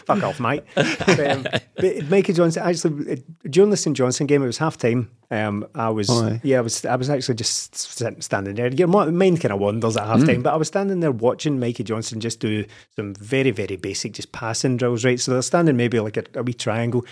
[0.07, 0.63] Fuck off, mate.
[0.75, 3.17] but, um, but Mikey Johnston, actually, uh,
[3.49, 5.11] during the St Johnstone game, it was half time.
[5.31, 6.41] Um, I was, Oh, aye.
[6.45, 8.69] yeah, I was, I was actually just standing there.
[8.73, 10.27] Your mi- mind kind of wanders at half Mm.
[10.27, 12.65] time, but I was standing there watching Mikey Johnston just do
[12.97, 15.19] some very, very basic, just passing drills, right?
[15.19, 17.05] So they're standing maybe like a, a wee triangle.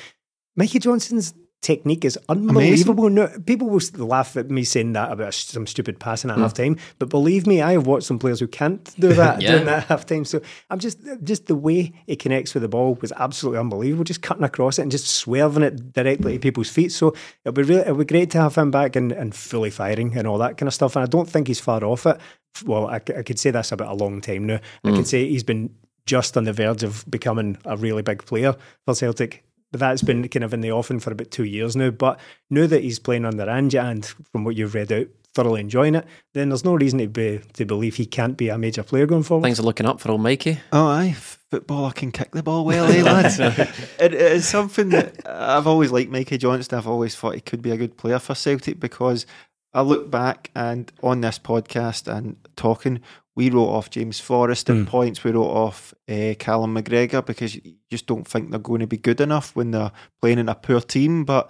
[0.56, 3.10] Mikey Johnston's technique is unbelievable.
[3.10, 6.42] No, people will laugh at me saying that about some stupid passing at hmm.
[6.42, 9.50] half time, but believe me, I have watched some players who can't do that Yeah.
[9.52, 10.24] during that half time.
[10.24, 14.04] So I'm just just the way it connects with the ball was absolutely unbelievable.
[14.04, 16.92] Just cutting across it and just swerving it directly to people's feet.
[16.92, 20.16] So it'll be really it'll be great to have him back and, and fully firing
[20.16, 20.96] and all that kind of stuff.
[20.96, 22.18] And I don't think he's far off it.
[22.64, 24.60] Well, I could say that's about a long time now.
[24.84, 25.02] I could hmm.
[25.04, 25.74] say he's been
[26.06, 29.44] just on the verge of becoming a really big player for Celtic.
[29.70, 31.90] But that's been kind of in the offing for about two years now.
[31.90, 35.94] But now that he's playing under Ange and from what you've read out, thoroughly enjoying
[35.94, 39.06] it, then there's no reason to be to believe he can't be a major player
[39.06, 39.44] going forward.
[39.44, 40.58] Things are looking up for old Mikey.
[40.72, 43.38] Oh, aye, footballer can kick the ball well, eh, lads?
[43.40, 43.58] it,
[43.98, 46.78] it is something that I've always liked Mikey Johnston.
[46.78, 49.26] I've always thought he could be a good player for Celtic because
[49.72, 53.00] I look back and on this podcast and talking,
[53.36, 55.22] we wrote off James Forrest at points.
[55.24, 58.96] We wrote off uh, Callum McGregor because you just don't think they're going to be
[58.98, 61.24] good enough when they're playing in a poor team.
[61.24, 61.48] But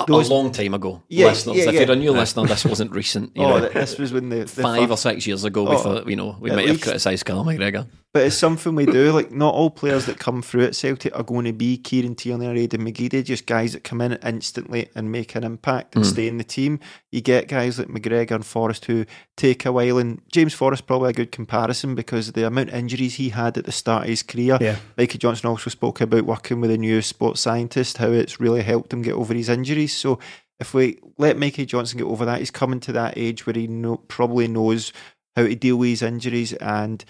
[0.00, 1.02] A, Those- a long time ago.
[1.08, 1.80] Yeah, listeners, yeah, if yeah.
[1.82, 3.36] you're a new listener, this wasn't recent.
[3.36, 5.76] You oh, know, th- this was when the, the five or six years ago, we
[5.76, 7.86] Oh, thought, you know, we at might have criticised Callum McGregor.
[8.12, 9.12] But it's something we do.
[9.12, 12.46] Like, not all players that come through at Celtic are going to be Kieran Tierney
[12.46, 16.10] or Aidan McGeady, just guys that come in instantly and make an impact and hmm.
[16.10, 16.80] stay in the team.
[17.12, 21.10] You get guys like McGregor and Forrest who take a while, and James Forrest probably
[21.10, 24.08] a good comparison because of the amount of injuries he had at the start of
[24.08, 24.58] his career.
[24.60, 24.76] Yeah.
[24.98, 28.92] Mikey Johnston also spoke about working with a new sports scientist, how it's really helped
[28.92, 29.96] him get over his injuries.
[29.96, 30.18] So
[30.58, 33.68] if we let Mikey Johnston get over that, he's coming to that age where he
[33.68, 34.92] know, probably knows
[35.36, 37.04] how to deal with his injuries and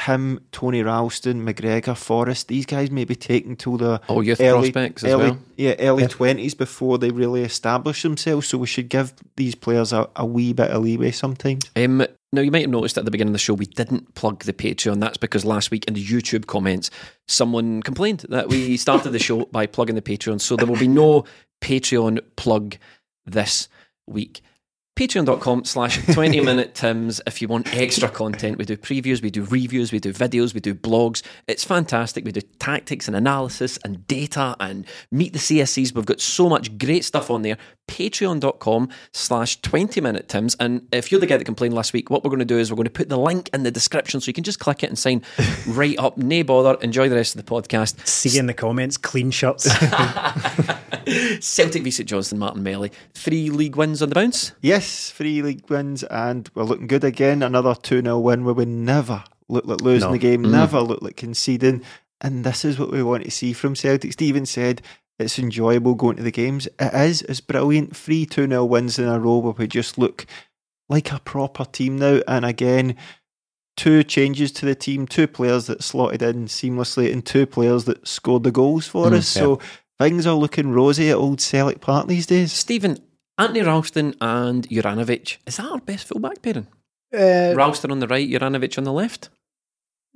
[0.00, 4.70] him, Tony Ralston, McGregor, Forrest, these guys may be taking till the All youth early,
[4.72, 5.38] prospects as early, well.
[5.56, 6.08] yeah, early Yeah.
[6.08, 8.46] twenties before they really establish themselves.
[8.48, 11.62] So we should give these players a, a wee bit of leeway sometimes.
[11.76, 14.44] Um, now, you might have noticed at the beginning of the show we didn't plug
[14.44, 15.00] the Patreon.
[15.00, 16.90] That's because last week in the YouTube comments,
[17.26, 20.40] someone complained that we started the show by plugging the Patreon.
[20.40, 21.24] So there will be no
[21.62, 22.76] Patreon plug
[23.26, 23.68] this
[24.06, 24.42] week.
[24.98, 27.20] Patreon.com slash 20 minute Tims.
[27.24, 30.58] If you want extra content, we do previews, we do reviews, we do videos, we
[30.58, 31.22] do blogs.
[31.46, 32.24] It's fantastic.
[32.24, 35.94] We do tactics and analysis and data and meet the CSCs.
[35.94, 37.58] We've got so much great stuff on there.
[37.86, 40.56] Patreon.com slash 20 minute Tims.
[40.58, 42.72] And if you're the guy that complained last week, what we're going to do is
[42.72, 44.88] we're going to put the link in the description so you can just click it
[44.88, 45.22] and sign
[45.68, 46.18] right up.
[46.18, 46.76] Nay bother.
[46.82, 48.04] Enjoy the rest of the podcast.
[48.04, 49.68] See you in the comments, clean shots
[51.40, 52.92] Celtic v St Johnstone, Martin Melly.
[53.14, 54.52] Three league wins on the bounce.
[54.60, 57.42] Yes, three league wins, and we're looking good again.
[57.42, 60.12] Another 2 0 win where we never look like losing No.
[60.12, 60.50] the game, mm.
[60.50, 61.82] never look like conceding.
[62.20, 64.12] And this is what we want to see from Celtic.
[64.12, 64.82] Stephen said
[65.18, 66.66] it's enjoyable going to the games.
[66.78, 67.22] It is.
[67.22, 67.96] It's brilliant.
[67.96, 70.26] Three 2 0 wins in a row where we just look
[70.88, 72.20] like a proper team now.
[72.26, 72.96] And again,
[73.76, 78.06] two changes to the team, two players that slotted in seamlessly, and two players that
[78.06, 79.28] scored the goals for mm, us.
[79.28, 79.60] So
[79.98, 82.52] things are looking rosy at Old Celtic Park these days.
[82.52, 82.98] Stephen,
[83.38, 85.36] Anthony Ralston and Juranovic.
[85.46, 86.66] Is that our best fullback pairing?
[87.14, 89.30] uh, Ralston on the right, Juranovic on the left.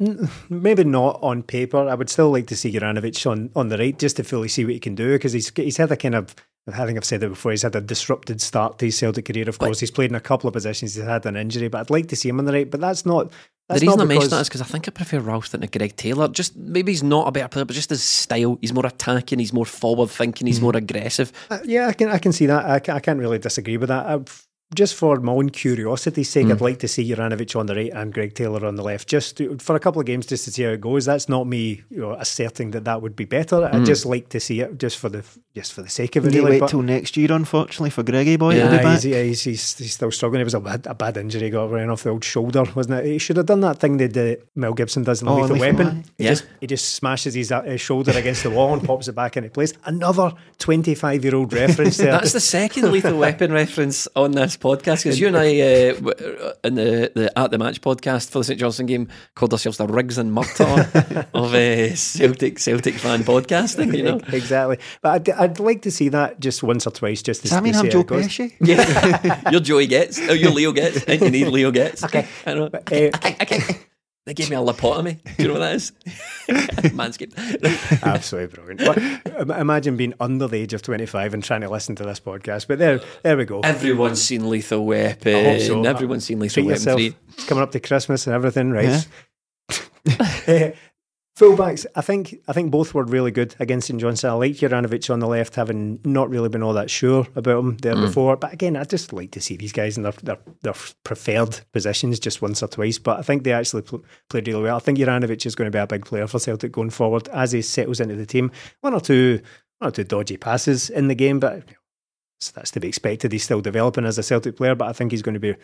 [0.01, 1.89] N- Maybe not on paper.
[1.89, 4.65] I would still like to see Juranovic on, on the right just to fully see
[4.65, 6.35] what he can do because he's he's had a kind of
[6.73, 7.51] I think I've said it before.
[7.53, 9.49] He's had a disrupted start to his Celtic career.
[9.49, 10.95] Of course, he's played in a couple of positions.
[10.95, 12.71] He's had an injury, but I'd like to see him on the right.
[12.71, 13.33] But that's not.
[13.73, 15.79] That's the reason I mention that is because I think I prefer Ralston than to
[15.79, 16.29] Greg Taylor.
[16.29, 18.59] Just maybe he's not a better player, but just his style.
[18.61, 19.39] He's more attacking.
[19.39, 20.47] He's more forward thinking.
[20.47, 21.33] He's more aggressive.
[21.51, 22.65] Uh, yeah, I can I can see that.
[22.65, 24.07] I, I can't really disagree with that.
[24.07, 27.91] I've, just for my own curiosity's sake, I'd like to see Juranovic on the right
[27.93, 30.51] and Greg Taylor on the left, just to, for a couple of games, just to
[30.53, 31.05] see how it goes.
[31.05, 33.65] That's not me, you know, asserting that that would be better.
[33.73, 36.31] I'd just like to see it, just for the just for the sake of it.
[36.33, 36.53] They Really.
[36.53, 38.95] wait But- till next year, unfortunately, for Greggy Boy Yeah, be back.
[38.95, 40.41] he's, yeah, he's, he's, he's still struggling.
[40.41, 41.43] It was a bad, a bad injury.
[41.43, 43.05] He got ran off the old shoulder, wasn't it?
[43.13, 45.61] He should have done that thing that uh, Mel Gibson does in Oh, Lethal Lethal
[45.61, 45.87] Weapon.
[45.87, 46.05] Weapon.
[46.17, 46.31] He, Yeah.
[46.31, 49.37] just, he just smashes his, uh, his shoulder against the wall and pops it back
[49.37, 49.75] into place.
[49.85, 52.13] Another 25 year old reference there.
[52.13, 56.53] That's the second Lethal Weapon reference on this podcast because you and I, uh, w-
[56.65, 59.87] in the, the At the Match podcast for the St Johnstone game, called ourselves the
[59.87, 63.97] Riggs and Murtaugh of uh, Celtic Celtic fan podcasting.
[63.97, 64.79] You know, exactly.
[65.03, 67.63] But I'd, I'd like to see that just once or twice just to, Does that
[67.63, 68.05] mean to I'm see how Joe.
[68.05, 68.55] Pesci?
[68.61, 72.05] yeah, you're Joey Gets, oh, you're Leo Getz, and you need Leo Getz.
[72.05, 72.71] Okay, I know.
[72.73, 73.11] Uh,
[73.43, 73.61] okay.
[74.25, 75.21] They gave me a lobotomy.
[75.37, 75.93] Do you know what that is?
[76.93, 78.03] Manscaped.
[78.05, 79.49] Absolutely brilliant.
[79.49, 82.69] But imagine being under the age of 25 and trying to listen to this podcast.
[82.69, 83.61] But there, there we go.
[83.61, 85.61] Everyone's seen Lethal Weapon.
[85.61, 85.83] So.
[85.83, 86.99] Everyone's seen Lethal Treat Weapon yourself.
[86.99, 87.17] 3.
[87.31, 89.07] It's coming up to Christmas and everything, right?
[90.49, 90.73] Eh,
[91.39, 94.31] fullbacks, I think I think both were really good against St Johnstone.
[94.31, 97.77] I like Juranovic on the left, having not really been all that sure about him
[97.79, 98.03] there Mm.
[98.07, 98.37] before.
[98.37, 100.75] But again, I just like to see these guys in their, their, their
[101.05, 102.99] preferred positions just once or twice.
[102.99, 104.77] But I think they actually pl- played really well.
[104.77, 107.53] I think Juranovic is going to be a big player for Celtic going forward as
[107.53, 108.51] he settles into the team.
[108.83, 109.41] One or two,
[109.79, 111.63] one or two dodgy passes in the game, but
[112.41, 113.31] so that's to be expected.
[113.33, 115.55] He's still developing as a Celtic player, but I think he's going to be.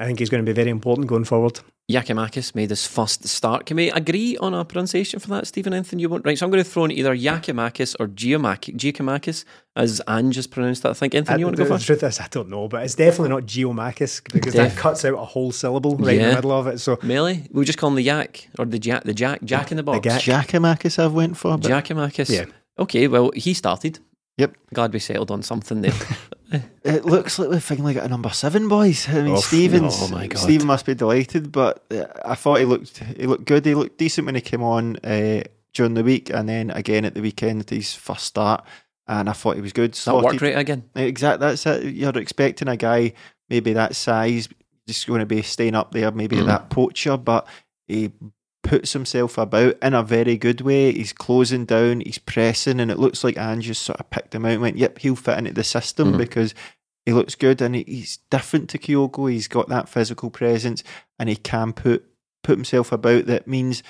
[0.00, 1.60] I think he's going to be very important going forward.
[1.90, 3.66] Yakimakis made his first start.
[3.66, 5.74] Can we agree on a pronunciation for that, Stephen?
[5.74, 6.24] Anything you want?
[6.24, 9.44] Right, so I'm going to throw in either Yakimakis or Giamak- Giakoumakis,
[9.74, 10.90] as Ange has pronounced that.
[10.90, 11.14] I think.
[11.16, 11.86] Anything you want to go the first?
[11.86, 15.14] truth is, I don't know, but it's definitely not Geomakis because Def- that cuts out
[15.14, 16.28] a whole syllable right in Yeah.
[16.30, 16.78] the middle of it.
[16.78, 17.48] So Melee?
[17.50, 20.00] We'll just call him the Yak or the Jack, the Jack, Jack in the box.
[20.04, 20.22] Gack.
[20.22, 21.58] Jackamakis I've went for.
[21.58, 22.30] But Giakoumakis.
[22.30, 22.44] Yeah.
[22.78, 23.98] Okay, well, he started.
[24.40, 24.56] Yep.
[24.74, 25.92] Glad we settled on something there.
[26.82, 29.08] It looks like we've finally got a number seven, boys.
[29.08, 29.94] I mean, Oh, Stevens.
[30.00, 30.40] oh my God.
[30.40, 33.64] Stephen must be delighted, but uh, I thought he looked he looked good.
[33.64, 35.42] He looked decent when he came on uh,
[35.74, 38.64] during the week, and then again at the weekend, at his first start,
[39.06, 39.92] and I thought he was good.
[39.94, 40.82] that work Slotted- rate again.
[40.96, 41.46] Exactly.
[41.46, 41.94] That's it.
[41.94, 43.12] You're expecting a guy
[43.48, 44.48] maybe that size,
[44.88, 46.46] just going to be staying up there, maybe Mm.
[46.46, 47.46] that poacher, but
[47.86, 48.10] he
[48.70, 50.92] puts himself about in a very good way.
[50.92, 54.44] He's closing down, he's pressing, and it looks like Ange just sort of picked him
[54.44, 56.18] out and went, "Yep, he'll fit into the system Mm.
[56.18, 56.54] because."
[57.06, 59.32] He looks good and he's different to Kyogo.
[59.32, 60.84] He's got that physical presence
[61.18, 62.04] and he can put
[62.44, 63.24] put himself about.
[63.26, 63.82] That means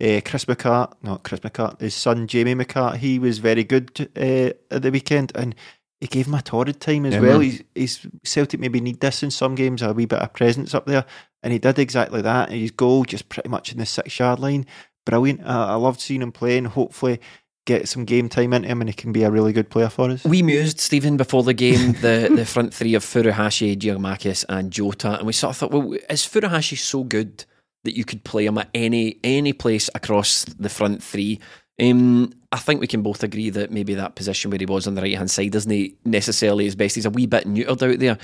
[0.00, 4.52] uh, Chris McCart, not Chris McCart, his son Jamie McCart, he was very good uh,
[4.70, 5.54] at the weekend and
[6.02, 7.40] he gave him a torrid time as Yeah, well.
[7.40, 10.84] He's, he's Celtic maybe need this in some games, a wee bit of presence up
[10.86, 11.06] there,
[11.42, 12.50] and he did exactly that.
[12.50, 14.66] His goal just pretty much in the six yard line,
[15.06, 15.44] brilliant.
[15.44, 16.66] Uh, I loved seeing him playing.
[16.66, 17.20] Hopefully,
[17.66, 20.10] get some game time into him, and he can be a really good player for
[20.10, 20.24] us.
[20.24, 25.18] We mused, Stephen, before the game, the, the front three of Furuhashi, Giakoumakis, and Jota,
[25.18, 27.44] and we sort of thought, well, is Furuhashi so good
[27.84, 31.40] that you could play him at any any place across the front three?
[31.80, 34.94] Um, I think we can both agree that maybe that position where he was on
[34.94, 36.96] the right hand side isn't necessarily his best.
[36.96, 38.18] He's a wee bit neutered out there.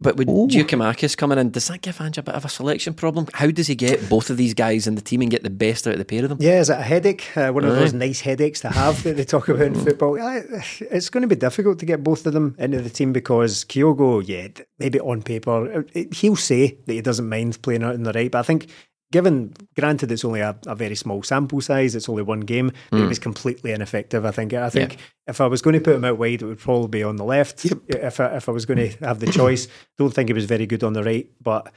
[0.00, 0.48] But with Oh.
[0.48, 3.26] Giakoumakis coming in, does that give Ange a bit of a selection problem?
[3.32, 5.86] How does he get both of these guys in the team and get the best
[5.86, 6.38] out of the pair of them?
[6.40, 7.24] Yeah, is it a headache?
[7.36, 10.20] Uh, one of those nice headaches to have that they talk about in football.
[10.20, 10.40] Uh,
[10.90, 14.22] It's going to be difficult to get both of them into the team because Kyogo,
[14.26, 18.12] yeah, maybe on paper, uh, he'll say that he doesn't mind playing out in the
[18.12, 18.68] right, but I think.
[19.12, 21.94] Given, granted, it's only a, a very small sample size.
[21.94, 22.72] It's only one game.
[22.90, 23.08] But it mm.
[23.08, 24.24] was completely ineffective.
[24.24, 24.52] I think.
[24.52, 27.02] I think if I was going to put him out wide, it would probably be
[27.04, 27.64] on the left.
[27.64, 30.66] If I, if I was going to have the choice, don't think he was very
[30.66, 31.30] good on the right.
[31.40, 31.72] But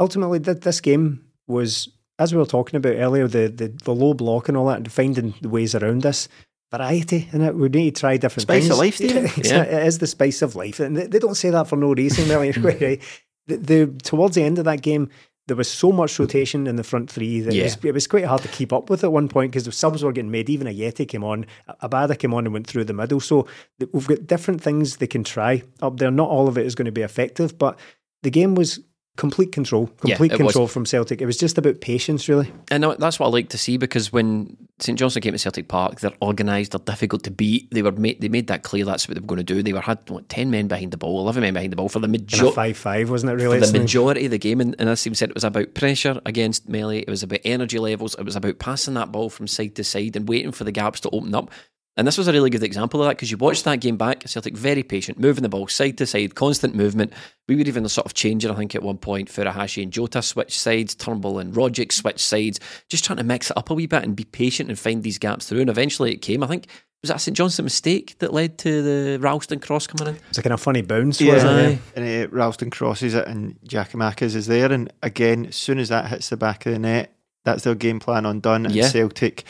[0.00, 4.14] ultimately, th- this game was, as we were talking about earlier, the, the, the low
[4.14, 6.28] block and all that, and finding the ways around this
[6.72, 7.54] variety in it.
[7.54, 8.72] We need to try different Spice things.
[8.72, 9.00] of life.
[9.44, 11.94] Yeah, It is the spice of life, and they, they don't say that for no
[11.94, 12.28] reason.
[12.28, 12.64] Really, mm.
[12.64, 13.02] right.
[13.46, 15.10] The, the towards the end of that game.
[15.52, 17.60] There was so much rotation in the front three that Yeah.
[17.60, 19.72] it, was, it was quite hard to keep up with at one point because the
[19.72, 20.48] subs were getting made.
[20.48, 21.44] Even Ajeti came on,
[21.82, 23.20] Abada came on and went through the middle.
[23.20, 23.46] So
[23.92, 26.10] we've got different things they can try up there.
[26.10, 27.78] Not all of it is going to be effective, but
[28.22, 28.80] the game was
[29.18, 30.38] complete control, Yeah, complete was.
[30.52, 31.20] control from Celtic.
[31.20, 32.50] It was just about patience, really.
[32.70, 35.68] And uh, that's what I like to see because when St Johnstone came to Celtic
[35.68, 37.70] Park, they're organised, they're difficult to beat.
[37.70, 38.84] They were made, they made that clear.
[38.84, 39.62] That's what they were going to do.
[39.62, 42.00] They were had what, ten men behind the ball, eleven men behind the ball for
[42.00, 42.54] the majority.
[42.54, 43.36] five-five, wasn't it?
[43.36, 45.74] For Really, the majority of the game, and, and as Steve said, it was about
[45.74, 47.00] pressure against melee.
[47.00, 48.16] It was about energy levels.
[48.16, 51.00] It was about passing that ball from side to side and waiting for the gaps
[51.00, 51.50] to open up.
[51.96, 54.26] And this was a really good example of that because you watched that game back.
[54.26, 57.12] Celtic very patient, moving the ball side to side, constant movement.
[57.48, 59.28] We were even sort of changing, I think, at one point.
[59.28, 63.58] Furuhashi and Jota switch sides, Turnbull and Rogic switch sides, just trying to mix it
[63.58, 65.60] up a wee bit and be patient and find these gaps through.
[65.60, 66.42] And eventually it came.
[66.42, 66.66] I think,
[67.02, 70.20] was that a St Johnstone mistake that led to the Ralston cross coming in?
[70.30, 71.78] It's a kind of funny bounce, Yeah, wasn't it?
[71.94, 74.72] And uh, Ralston crosses it, and Giakoumakis is there.
[74.72, 77.14] And again, as soon as that hits the back of the net,
[77.44, 78.64] that's their game plan undone.
[78.64, 78.88] And Yeah.
[78.88, 79.44] Celtic,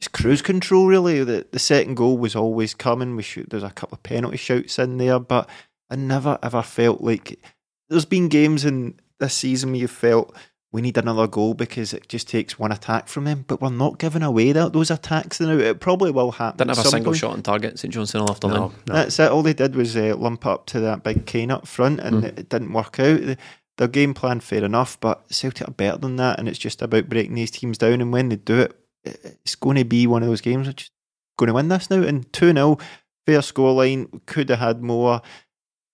[0.00, 1.22] it's cruise control really.
[1.24, 3.16] The the second goal was always coming.
[3.16, 3.50] We shoot.
[3.50, 5.48] There's a couple of penalty shouts in there, but
[5.90, 7.38] I never ever felt like
[7.88, 10.34] there's been games in this season where you felt
[10.72, 13.44] we need another goal because it just takes one attack from them.
[13.48, 15.58] But we're not giving away that those attacks now.
[15.58, 16.58] It probably will happen.
[16.68, 17.20] Didn't have a single point.
[17.20, 17.78] shot on target.
[17.78, 18.72] St Johnstone all after No, line.
[18.86, 18.94] no.
[18.94, 19.30] That's it.
[19.32, 22.38] All they did was uh, lump up to that big Kane up front, and Mm.
[22.38, 23.20] it didn't work out.
[23.20, 23.36] The-
[23.78, 27.08] Their game plan, fair enough, but Celtic are better than that, and it's just about
[27.08, 28.00] breaking these teams down.
[28.02, 30.72] And when they do it, it- it's going to be one of those games.
[30.72, 30.92] Just
[31.38, 32.02] going to win this now.
[32.02, 32.78] And 2 0,
[33.26, 35.22] fair scoreline, could have had more.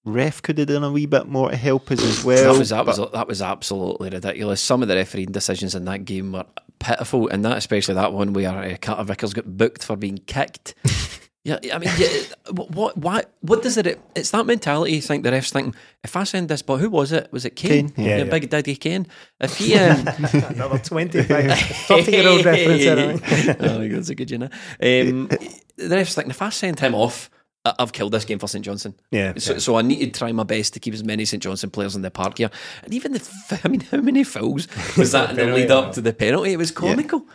[0.04, 2.52] ref could have done a wee bit more to help us as well.
[2.52, 4.60] that was that was that was absolutely ridiculous.
[4.60, 6.46] Some of the refereeing decisions in that game were
[6.78, 10.74] pitiful, and that especially that one where uh, Carter Vickers got booked for being kicked.
[11.46, 12.08] yeah, I mean, yeah,
[12.50, 14.00] what, why, what does it?
[14.16, 14.92] It's that mentality.
[14.94, 17.28] You think the refs thinking, if I send this, but who was it?
[17.32, 17.90] Was it Kane?
[17.90, 18.24] Kane, yeah, yeah.
[18.24, 19.06] Big Daddy Kane.
[19.40, 20.06] If he, um,
[20.50, 22.84] Another 25, 30 year old reference.
[22.84, 23.56] there, I think.
[23.60, 24.46] oh, my God, that's a good, you know.
[24.82, 27.30] Um, the refs thinking, if I send him off,
[27.64, 28.94] I- I've killed this game for St Johnstone.
[29.10, 29.58] Yeah, So, yeah.
[29.58, 32.02] so I need to try my best to keep as many St Johnstone players in
[32.02, 32.50] the park here.
[32.82, 35.92] And even the, f- I mean, how many fouls was that in the lead up
[35.94, 36.52] to the penalty?
[36.52, 37.26] It was comical.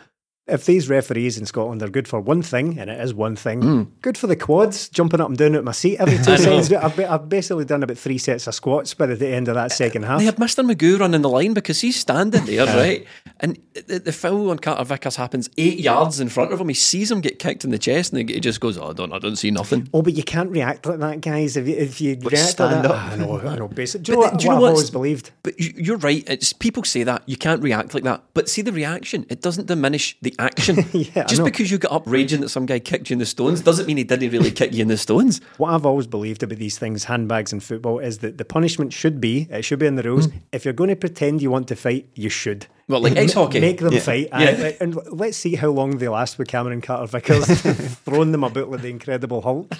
[0.48, 3.62] If these referees in Scotland are good for one thing, and it is one thing,
[3.62, 3.82] Hmm.
[4.00, 6.72] good for the quads, jumping up and down out my seat every two seconds.
[6.72, 10.02] I've, I've basically done about three sets of squats by the end of that second
[10.02, 10.18] half.
[10.18, 10.68] They had Mr.
[10.68, 13.06] Magoo running the line because he's standing there, right?
[13.38, 16.66] And the, the foul on Carter Vickers happens eight yards in front of him.
[16.66, 19.12] He sees him get kicked in the chest and he just goes, oh, I don't,
[19.12, 19.88] I don't see nothing.
[19.94, 21.56] Oh, but you can't react like that, guys.
[21.56, 23.12] If you, if you react stand like that, up.
[23.12, 23.68] I know, I know.
[23.68, 24.02] Basic.
[24.02, 25.30] Do you know what, do you know what I've always believed?
[25.44, 26.24] But you- you're right.
[26.26, 29.24] It's, people say that you can't react like that, but see the reaction.
[29.30, 30.84] It doesn't diminish the action.
[30.92, 33.60] Yeah, Just because you got up raging that some guy kicked you in the stones
[33.60, 35.40] doesn't mean he didn't really kick you in the stones.
[35.58, 39.20] What I've always believed about these things, handbags and football, is that the punishment should
[39.20, 40.26] be, it should be in the rules.
[40.26, 40.38] Hmm.
[40.52, 42.66] If you're going to pretend you want to fight, you should.
[42.88, 43.60] Well, like ice hockey.
[43.60, 44.00] Make them Yeah.
[44.00, 44.28] fight.
[44.32, 44.48] Yeah.
[44.80, 47.46] And, and let's see how long they last with Cameron Carter Vickers,
[48.04, 49.70] throwing them about like the Incredible Hulk,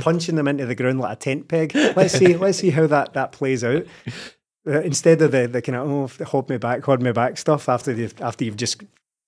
[0.00, 1.74] punching them into the ground like a tent peg.
[1.74, 3.84] Let's see, let's see how that, that plays out.
[4.64, 7.68] Uh, instead of the, the kind of, oh, hold me back, hold me back stuff
[7.68, 8.80] after, you've, after you've just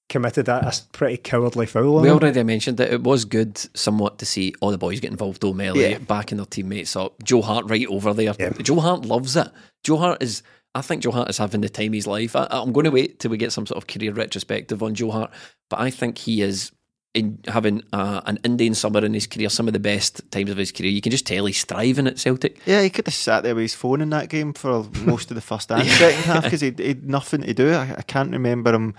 [0.09, 2.00] committed a, a pretty cowardly foul.
[2.00, 2.18] We them.
[2.18, 5.90] already mentioned that it was good somewhat to see all the boys get involved, O'Malley,
[5.90, 5.98] Yeah.
[5.98, 7.22] backing their teammates up.
[7.22, 8.34] Joe Hart right over there.
[8.38, 8.50] Yeah.
[8.62, 9.48] Joe Hart loves it.
[9.82, 10.42] Joe Hart is,
[10.74, 12.36] I think Joe Hart is having the time of his life.
[12.36, 15.11] I, I'm going to wait till we get some sort of career retrospective on Joe
[15.11, 15.30] Hart,
[15.70, 16.70] but I think he is
[17.14, 20.57] in having uh, an Indian summer in his career, some of the best times of
[20.57, 20.90] his career.
[20.90, 22.59] You can just tell he's thriving at Celtic.
[22.66, 25.36] Yeah, he could have sat there with his phone in that game for most of
[25.36, 27.70] the first and second half because he had nothing to do.
[27.72, 28.94] I, I can't remember him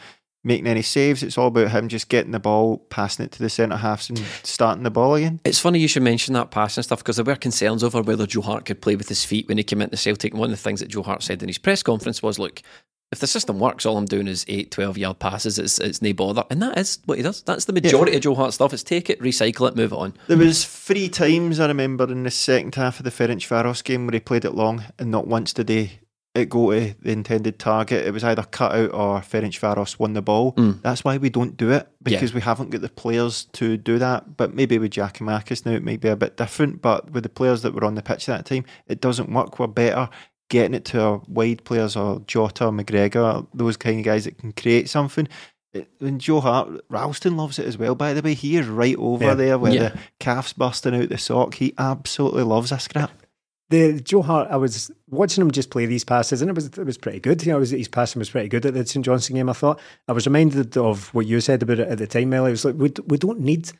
[0.45, 1.23] making any saves.
[1.23, 4.19] It's all about him just getting the ball, passing it to the centre halves, and
[4.19, 4.25] hmm.
[4.43, 5.41] starting the ball again.
[5.43, 8.41] It's funny you should mention that passing stuff because there were concerns over whether Joe
[8.41, 10.31] Hart could play with his feet when he came into Celtic.
[10.31, 12.61] And one of the things that Joe Hart said in his press conference was, look,
[13.11, 15.59] if the system works, all I'm doing is 8, 12 yard passes.
[15.59, 16.43] It's, it's no bother.
[16.49, 17.41] And that is what he does.
[17.43, 18.73] That's the majority of Joe Hart stuff.
[18.73, 20.13] Is take it, recycle it, move it on.
[20.27, 24.13] There was three times I remember in the second half of the Ferencvaros game where
[24.13, 25.99] he played it long, and not once did he
[26.35, 28.05] it go to the intended target.
[28.05, 30.51] It was either cut out or Ferencvaros won the ball.
[30.51, 30.73] Hmm.
[30.83, 34.35] That's why we don't do it because we haven't got the players to do that.
[34.37, 36.81] But maybe with Giakoumakis now it might be a bit different.
[36.81, 39.57] But with the players that were on the pitch that time, it doesn't work.
[39.59, 40.09] We're better
[40.49, 44.51] getting it to our wide players or Jota, McGregor, those kind of guys that can
[44.51, 45.27] create something.
[45.99, 47.95] And Joe Hart, Ralston loves it as well.
[47.95, 49.33] By the way, he is right over Yeah.
[49.33, 49.89] there where Yeah.
[49.89, 51.55] the calf's busting out the sock.
[51.55, 53.11] He absolutely loves a scrap.
[53.69, 56.85] The Joe Hart, I was watching him just play these passes, and it was it
[56.85, 57.43] was pretty good.
[57.43, 59.49] You know, was, his passing was pretty good at the St Johnstone game.
[59.49, 62.49] I thought I was reminded of what you said about it at the time, Melly.
[62.49, 63.71] It was like we we don't need.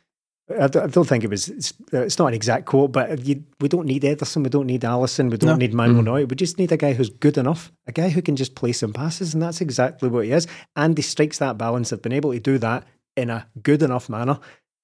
[0.48, 1.48] I don't, I don't think it was.
[1.48, 4.82] It's, it's not an exact quote, but you, we don't need Ederson, we don't need
[4.82, 6.04] Alisson, we don't need Manuel mm-hmm.
[6.04, 6.26] Neuer.
[6.26, 8.92] We just need a guy who's good enough, a guy who can just play some
[8.92, 10.46] passes, and that's exactly what he is.
[10.76, 14.08] And he strikes that balance of being able to do that in a good enough
[14.08, 14.38] manner.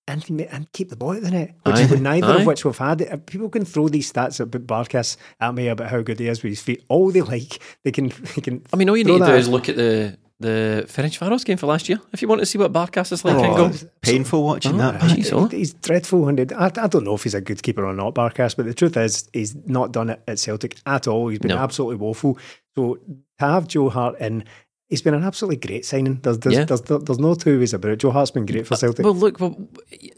[0.08, 1.80] And, and keep the ball out of the net, which Aye.
[1.82, 2.40] is neither Aye.
[2.40, 3.02] of which we've had.
[3.02, 6.42] Uh, People can throw these stats about Barkas at me about how good he is
[6.42, 6.82] with his feet.
[6.88, 8.08] All they like, they can.
[8.34, 11.44] They can I mean, all you need to do is look at the the Ferencvaros
[11.44, 13.36] game for last year if you want to see what Barkas is like.
[13.36, 15.00] Oh, go, it's painful watching Oh, that.
[15.00, 15.06] aye.
[15.10, 15.46] Jeez, oh.
[15.46, 16.26] He- He's dreadful.
[16.26, 18.74] And I, I don't know if he's a good keeper or not, Barkas, but the
[18.74, 21.28] truth is, he's not done it at Celtic at all.
[21.28, 21.58] He's been No.
[21.58, 22.38] absolutely woeful.
[22.74, 22.96] So
[23.38, 24.42] to have Joe Hart in,
[24.92, 26.20] he's been an absolutely great signing.
[26.22, 26.64] There's, there's, Yeah.
[26.64, 28.00] there's, there's no two ways about it.
[28.00, 29.02] Joe Hart's been great for Celtic.
[29.04, 29.56] Well, look, well,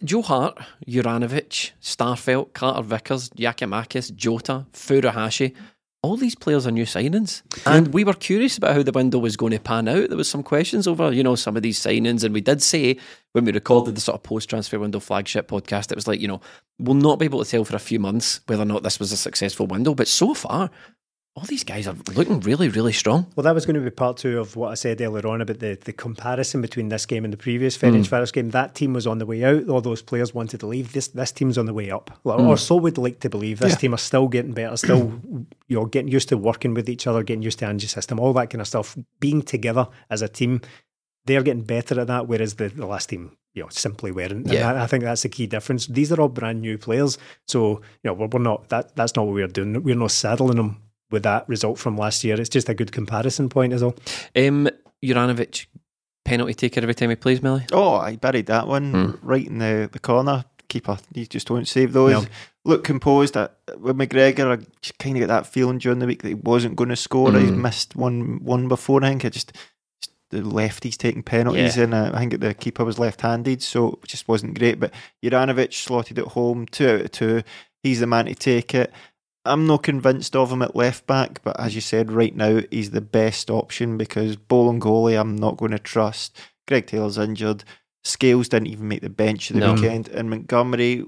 [0.02, 0.58] Joe Hart,
[0.88, 5.54] Juranovic, Starfelt, Carter Vickers, Yakimakis, Jota, Furuhashi,
[6.02, 7.42] all these players are new signings.
[7.64, 10.08] And we were curious about how the window was going to pan out.
[10.08, 12.24] There was some questions over, you know, some of these signings.
[12.24, 12.98] And we did say
[13.32, 16.40] when we recorded the sort of post-transfer window flagship podcast, it was like, you know,
[16.78, 19.12] we'll not be able to tell for a few months whether or not this was
[19.12, 19.94] a successful window.
[19.94, 20.70] But so far,
[21.36, 23.26] all these guys are looking really, really strong.
[23.34, 25.58] Well, that was going to be part two of what I said earlier on about
[25.58, 28.32] the, the comparison between this game and the previous Ferencvaros mm.
[28.32, 28.50] game.
[28.50, 29.68] That team was on the way out.
[29.68, 30.92] All those players wanted to leave.
[30.92, 32.46] This this team's on the way up, Well, mm.
[32.46, 33.58] or so we'd like to believe.
[33.58, 35.20] This team are still getting better, still
[35.66, 38.32] you know getting used to working with each other, getting used to Ange system, all
[38.34, 38.96] that kind of stuff.
[39.18, 40.60] Being together as a team,
[41.24, 42.28] they're getting better at that.
[42.28, 44.32] Whereas the, the last team, you know, simply weren't.
[44.32, 44.72] And Yeah.
[44.72, 45.88] that- I think that's the key difference.
[45.88, 47.18] These are all brand new players,
[47.48, 48.94] so you know we're, we're not that.
[48.94, 49.82] That's not what we're doing.
[49.82, 50.80] We're not saddling them
[51.14, 52.38] with that result from last year.
[52.38, 53.96] It's just a good comparison point, is all.
[54.36, 54.68] Um,
[55.02, 55.66] Juranovic,
[56.26, 57.64] penalty taker every time he plays, Millie.
[57.72, 59.26] Oh, I buried that one Hmm.
[59.26, 60.44] right in the, the corner.
[60.68, 60.98] keeper.
[61.14, 62.10] You just won't save those.
[62.24, 62.28] No.
[62.64, 63.36] Look composed.
[63.36, 63.48] Uh,
[63.78, 64.56] with McGregor, I
[64.98, 67.30] kind of get that feeling during the week that he wasn't going to score.
[67.32, 67.58] He's Mm.
[67.58, 69.04] missed one one before.
[69.04, 69.52] I think I just,
[70.02, 71.84] just the lefties taking penalties, Yeah.
[71.84, 74.80] and uh, I think the keeper was left-handed, so it just wasn't great.
[74.80, 74.92] But
[75.22, 77.42] Juranovic slotted at home, two out of two.
[77.84, 78.90] He's the man to take it.
[79.44, 82.90] I'm not convinced of him at left back, but as you said, right now he's
[82.92, 86.38] the best option because Bolingoli I'm not going to trust.
[86.66, 87.64] Greg Taylor's injured.
[88.04, 89.74] Scales didn't even make the bench the No.
[89.74, 91.04] weekend, and Montgomery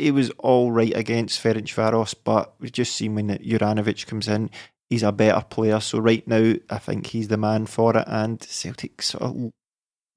[0.00, 4.50] he was all right against Ferencvaros, but we've just seen when that Juranovic comes in,
[4.88, 5.78] he's a better player.
[5.80, 9.50] So right now, I think he's the man for it, and Celtic sort of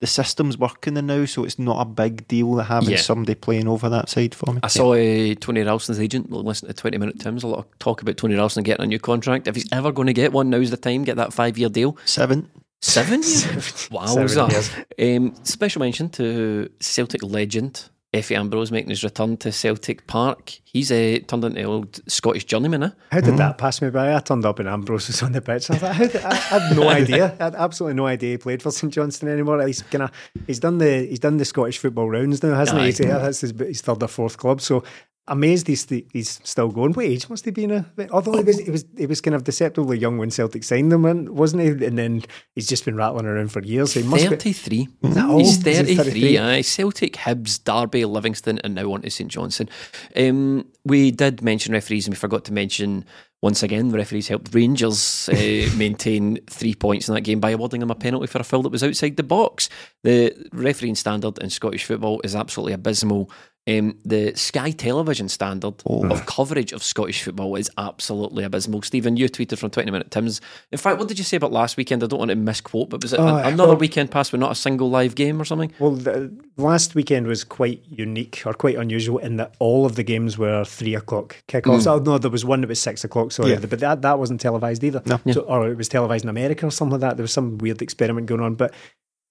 [0.03, 2.97] the system's working now, so it's not a big deal to having Yeah.
[2.97, 4.59] somebody playing over that side for me.
[4.61, 7.43] I saw uh, Tony Ralston's agent listen to 20 Minute Tim's.
[7.43, 9.47] A lot of talk about Tony Ralston getting a new contract.
[9.47, 11.05] If he's ever going to get one, now's the time.
[11.05, 11.95] Get that five year deal.
[12.03, 12.49] Seven.
[12.81, 13.23] Seven?
[13.23, 13.61] Seven
[13.97, 14.51] Wowza.
[14.51, 15.17] years.
[15.17, 20.59] Um, special mention to Celtic legend Efe Ambrose making his return to Celtic Park.
[20.63, 22.83] He's uh, turned into old Scottish journeyman.
[22.83, 22.89] Eh?
[23.11, 24.15] How did that pass me by?
[24.15, 25.71] I turned up and Ambrose was on the pitch.
[25.71, 27.35] I thought, how did, I, I had no idea.
[27.39, 29.65] I had absolutely no idea he played for St Johnstone anymore.
[29.65, 30.11] He's kind of
[30.45, 32.81] he's done the he's done the Scottish football rounds now, hasn't Aye.
[32.81, 32.87] he?
[32.87, 34.61] He's, yeah, that's his, his third or fourth club.
[34.61, 34.83] So
[35.27, 36.93] amazed he's he's still going.
[36.93, 37.85] What age must he be now?
[38.11, 41.03] Although he was he was he was kind of deceptively young when Celtic signed him,
[41.33, 41.85] wasn't he?
[41.85, 42.23] And then
[42.55, 43.93] he's just been rattling around for years.
[43.93, 44.35] So he must be.
[44.35, 44.87] 33.
[45.03, 45.41] that old?
[45.41, 46.37] He's 33, 33?
[46.37, 46.61] aye.
[46.61, 49.69] Celtic, Hibs, Derby, Livingston, and now on to St Johnstone.
[50.15, 53.05] Um, we did mention referees, and we forgot to mention
[53.43, 57.81] once again the referees helped Rangers uh, maintain three points in that game by awarding
[57.81, 59.67] them a penalty for a foul that was outside the box.
[60.03, 63.29] The refereeing standard in Scottish football is absolutely abysmal.
[63.65, 68.81] Um, the Sky Television standard of coverage of Scottish football is absolutely abysmal.
[68.81, 70.41] Stephen, you tweeted from 20 Minute Tim's.
[70.73, 72.03] In fact, what did you say about last weekend?
[72.03, 74.41] I don't want to misquote, but was it Oh, an- another well- weekend pass with
[74.41, 75.71] not a single live game or something?
[75.79, 80.03] Well, the last weekend was quite unique or quite unusual in that all of the
[80.03, 81.87] games were three o'clock kickoffs.
[81.87, 83.31] Oh no, there was one that was six o'clock.
[83.31, 83.59] Sorry, Yeah.
[83.59, 85.01] but that that wasn't televised either.
[85.05, 85.19] No.
[85.31, 87.15] So, or it was televised in America or something like that.
[87.15, 88.55] There was some weird experiment going on.
[88.55, 88.73] But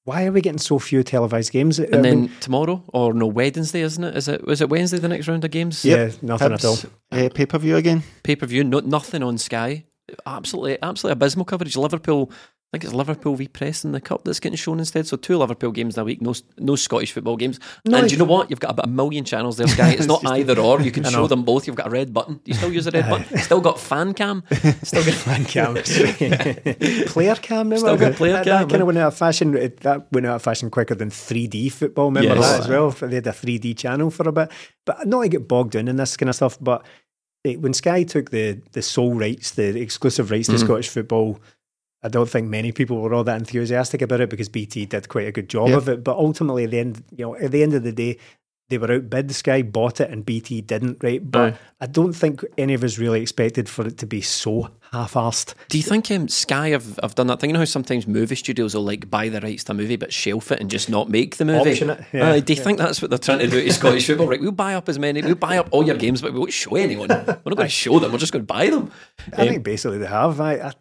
[0.04, 1.78] why are we getting so few televised games?
[1.78, 4.16] I And then mean, tomorrow, or no, Wednesday, isn't it?
[4.16, 5.84] Is it was it Wednesday the next round of games?
[5.84, 6.78] yeah, nothing at all.
[7.10, 8.02] Uh, Pay per view again.
[8.22, 9.84] Pay per view, no, nothing on Sky.
[10.26, 11.76] Absolutely, absolutely abysmal coverage.
[11.76, 12.30] Liverpool,
[12.74, 15.06] I think it's Liverpool v Press in the cup that's getting shown instead.
[15.06, 17.60] So two Liverpool games in a week, no no Scottish football games.
[17.84, 18.48] No, and you know what?
[18.48, 19.90] You've got about a million channels there, Sky.
[19.98, 20.80] It's not either or.
[20.80, 21.66] You can show them both.
[21.66, 22.40] You've got a red button.
[22.46, 23.36] You still use a red button?
[23.38, 24.42] Still got fan cam.
[24.84, 25.74] Still got fan cam,
[27.06, 27.58] player cam.
[27.68, 28.80] Remember Still got player that, cam, That kind eh?
[28.80, 29.54] of went out of fashion.
[29.56, 32.06] It, that went out of fashion quicker than 3D football.
[32.06, 32.50] Remember Yes.
[32.50, 32.90] that as well?
[32.90, 34.50] They had a 3D channel for a bit,
[34.86, 36.58] but not to get bogged down in this kind of stuff.
[36.60, 36.84] But
[37.44, 40.60] it, when Sky took the the sole rights, the exclusive rights to Mhm.
[40.60, 41.38] Scottish football.
[42.02, 45.28] I don't think many people were all that enthusiastic about it because BT did quite
[45.28, 45.76] a good job Yeah.
[45.76, 46.02] of it.
[46.02, 48.18] But ultimately, at the end, you know, at the end of the day,
[48.68, 49.30] they were outbid.
[49.34, 51.02] Sky bought it, and BT didn't.
[51.02, 51.58] Right, but Aye.
[51.82, 55.52] I don't think any of us really expected for it to be so half-assed.
[55.68, 57.50] Do you think um, Sky have, have done that thing?
[57.50, 60.10] You know how sometimes movie studios will like buy the rights to a movie but
[60.12, 61.70] shelf it and just not make the movie?
[61.72, 62.30] Option it, yeah.
[62.30, 64.28] Aye, do you think that's what they're trying to do to Scottish football?
[64.28, 66.52] Right, we'll buy up as many, we'll buy up all your games, but we won't
[66.52, 67.08] show anyone.
[67.08, 68.10] We're not going to show them.
[68.10, 68.90] We're just going to buy them.
[69.36, 70.40] I Um, think basically they have.
[70.40, 70.72] I, I,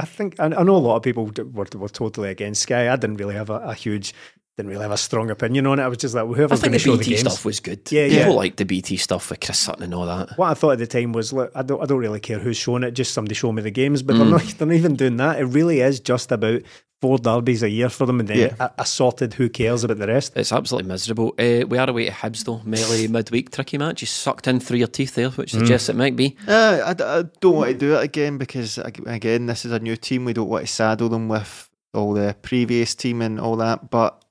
[0.00, 2.90] I think I, I know a lot of people were, were totally against Sky.
[2.92, 4.14] I didn't really have a, a huge,
[4.56, 5.82] didn't really have a strong opinion on it.
[5.82, 7.20] I was just like, well, whoever's going to the show BT the games.
[7.32, 7.80] stuff was good.
[7.92, 8.28] Yeah, People yeah.
[8.30, 10.30] like the BT stuff with Chris Sutton and all that.
[10.36, 12.56] What I thought at the time was, look, I don't, I don't really care who's
[12.56, 12.92] showing it.
[12.92, 14.02] Just somebody show me the games.
[14.02, 14.30] But they're Mm.
[14.30, 15.38] not, they're not even doing that.
[15.40, 16.62] It really is just about
[17.00, 18.54] four derbies a year for them, and then Yeah.
[18.60, 19.34] a, a sorted.
[19.34, 20.32] Who cares about the rest?
[20.36, 21.34] It's absolutely miserable.
[21.38, 24.02] Uh, we are away to Hibs though, melee midweek tricky match.
[24.02, 25.60] You sucked in through your teeth there, which Mm.
[25.60, 26.36] suggests it might be.
[26.46, 29.78] Uh, I, d- I don't want to do it again because again, this is a
[29.78, 30.24] new team.
[30.26, 33.90] We don't want to saddle them with all the previous team and all that.
[33.90, 34.22] But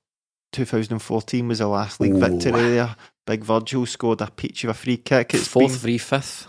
[0.53, 2.19] 2014 was the last league Ooh.
[2.19, 2.95] victory there.
[3.25, 5.33] Big Virgil scored a peach of a free kick.
[5.33, 6.47] It's Fourth, been, free, fifth.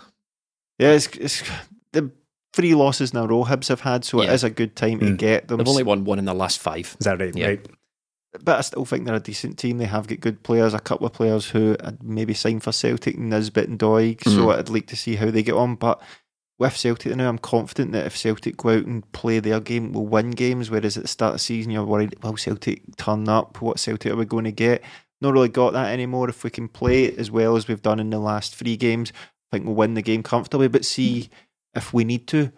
[0.79, 1.43] yeah, it's, it's
[1.93, 2.11] the
[2.53, 4.29] three losses in a row Hibs have had, so Yeah.
[4.31, 5.17] it is a good time to Mm.
[5.17, 5.57] get them.
[5.57, 6.95] They've only won one in the last five.
[6.99, 7.35] Is that right?
[7.35, 7.47] Yeah.
[7.47, 7.67] Right.
[8.45, 9.77] but I still think they're a decent team.
[9.77, 13.17] They have got good players, a couple of players who had maybe signed for Celtic,
[13.19, 14.23] Nisbet and Doig.
[14.23, 14.57] So Mhm.
[14.57, 15.75] I'd like to see how they get on.
[15.75, 16.01] But
[16.57, 20.05] with Celtic now, I'm confident that if Celtic go out and play their game, we'll
[20.05, 20.69] win games.
[20.71, 23.61] Whereas at the start of the season, you're worried, will Celtic turn up?
[23.61, 24.81] What Celtic are we going to get?
[25.19, 26.29] Not really got that anymore.
[26.29, 29.11] If we can play as well as we've done in the last three games,
[29.51, 30.69] I think we'll win the game comfortably.
[30.69, 31.29] But see,
[31.75, 32.51] if we need to,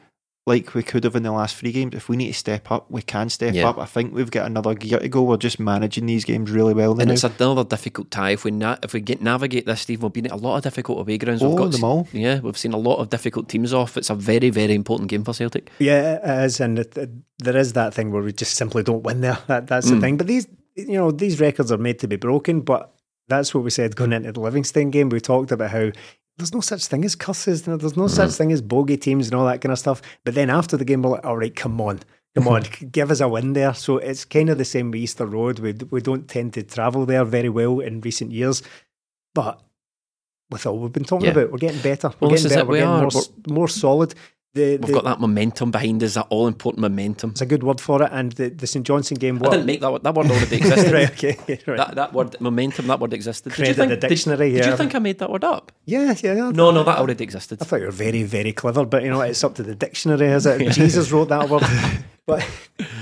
[0.45, 2.91] like we could have in the last three games, if we need to step up,
[2.91, 3.69] we can step Yeah.
[3.69, 3.77] up.
[3.77, 5.21] I think we've got another gear to go.
[5.23, 7.13] We're just managing these games really well And now.
[7.13, 8.31] it's another difficult tie.
[8.31, 10.63] If we na- if we get navigate this, Steve, we've been at a lot of
[10.63, 11.41] difficult away grounds.
[11.41, 12.07] We've Oh, got them all.
[12.11, 13.95] Yeah, we've seen a lot of difficult teams off.
[13.95, 15.69] It's a very, very important game for Celtic.
[15.79, 17.09] Yeah, it is, and it, it,
[17.39, 19.37] there is that thing where we just simply don't win there.
[19.47, 20.01] That that's the Mm.
[20.01, 20.17] thing.
[20.17, 22.59] But these, you know, these records are made to be broken.
[22.61, 22.93] But
[23.29, 25.07] that's what we said going into the Livingston game.
[25.07, 25.91] We talked about how
[26.37, 27.63] there's no such thing as curses.
[27.63, 28.07] There's no mm-hmm.
[28.07, 30.01] such thing as bogey teams and all that kind of stuff.
[30.23, 31.99] But then after the game, we're like, all right, come on.
[32.35, 32.87] Come on, mm-hmm.
[32.87, 33.75] give us a win there.
[33.75, 35.59] So it's kind of the same with Easter Road.
[35.59, 38.63] We, we don't tend to travel there very well in recent years.
[39.35, 39.61] But
[40.49, 41.33] with all we've been talking Yeah.
[41.33, 42.09] about, we're getting better.
[42.19, 42.65] We're Well, getting better.
[42.65, 43.09] We're we getting are.
[43.11, 44.15] more, more solid.
[44.55, 47.31] The, We've the, got that momentum behind us, that all important momentum.
[47.31, 48.09] It's a good word for it.
[48.11, 50.03] And the, the St Johnstone game, I didn't make that word.
[50.03, 50.93] That word already existed.
[50.93, 51.77] right, okay, right.
[51.77, 53.53] That, that word, momentum, that word existed.
[53.53, 54.71] Did you think, the did- dictionary, Did, yeah.
[54.71, 55.71] you think I made that word up?
[55.85, 56.33] yeah, yeah.
[56.33, 56.51] yeah.
[56.51, 57.63] No, no, that already existed.
[57.63, 60.27] I thought you were very, very clever, but you know, it's up to the dictionary,
[60.27, 60.71] is it?
[60.71, 61.63] Jesus wrote that word.
[62.27, 62.43] but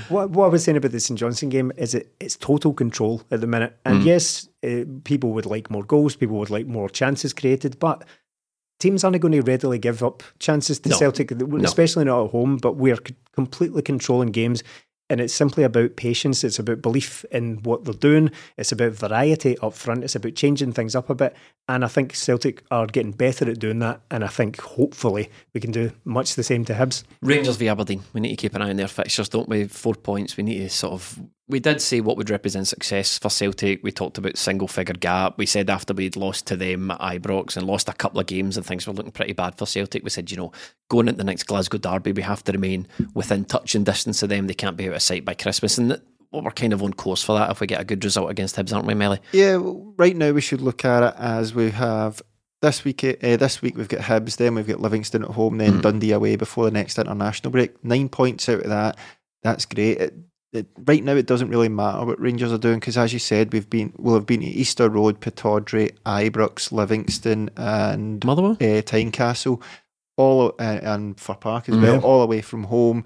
[0.08, 3.24] what, what I was saying about the St Johnstone game is it, it's total control
[3.30, 3.78] at the minute.
[3.84, 8.04] And yes, uh, people would like more goals, people would like more chances created, but
[8.82, 10.98] teams aren't going to readily give up chances to No.
[10.98, 12.56] Celtic, especially not at home.
[12.56, 14.62] But we're c- completely controlling games.
[15.10, 16.42] And it's simply about patience.
[16.42, 18.30] It's about belief in what they're doing.
[18.56, 20.04] It's about variety up front.
[20.04, 21.36] It's about changing things up a bit.
[21.68, 24.00] And I think Celtic are getting better at doing that.
[24.10, 27.04] And I think hopefully we can do much the same to Hibs.
[27.20, 28.02] Rangers v Aberdeen.
[28.14, 29.64] We need to keep an eye on their fixtures, don't we?
[29.64, 30.38] Four points.
[30.38, 31.20] We need to sort of.
[31.52, 33.84] We did say what would represent success for Celtic.
[33.84, 35.36] We talked about single figure gap.
[35.36, 38.56] We said after we'd lost to them at Ibrox and lost a couple of games
[38.56, 40.50] and things were looking pretty bad for Celtic, we said, you know,
[40.88, 44.30] going into the next Glasgow derby, we have to remain within touch and distance of
[44.30, 44.46] them.
[44.46, 45.76] They can't be out of sight by Christmas.
[45.76, 46.00] And
[46.32, 48.56] well, we're kind of on course for that if we get a good result against
[48.56, 49.20] Hibs, aren't we, Melly?
[49.32, 52.22] Yeah, well, right now we should look at it as we have
[52.62, 53.04] this week.
[53.04, 56.36] Uh, this week we've got Hibs, then we've got Livingston at home, then Dundee away
[56.36, 57.84] before the next international break.
[57.84, 58.96] Nine points out of that.
[59.42, 59.98] That's great.
[60.00, 60.14] It,
[60.52, 63.52] it, right now, it doesn't really matter what Rangers are doing because, as you said,
[63.52, 68.52] we've been we'll have been to Easter Road, Pittodrie, Ibrox, Livingston, and Motherwell?
[68.52, 69.62] uh, Tynecastle,
[70.16, 73.04] all uh, and Fir Park as well, all away from home.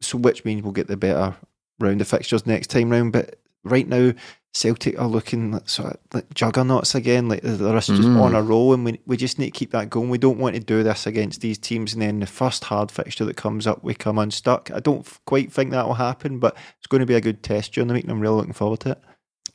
[0.00, 1.36] So, which means we'll get the better
[1.78, 3.12] round of fixtures next time round.
[3.12, 4.12] But right now,
[4.54, 7.28] Celtic are looking like sort of like juggernauts again.
[7.28, 8.20] Like they're just Mm.
[8.20, 10.10] on a roll, and we we just need to keep that going.
[10.10, 13.24] We don't want to do this against these teams, and then the first hard fixture
[13.24, 14.70] that comes up, we come unstuck.
[14.74, 17.42] I don't f- quite think that will happen, but it's going to be a good
[17.42, 18.98] test during the week, and I'm really looking forward to it.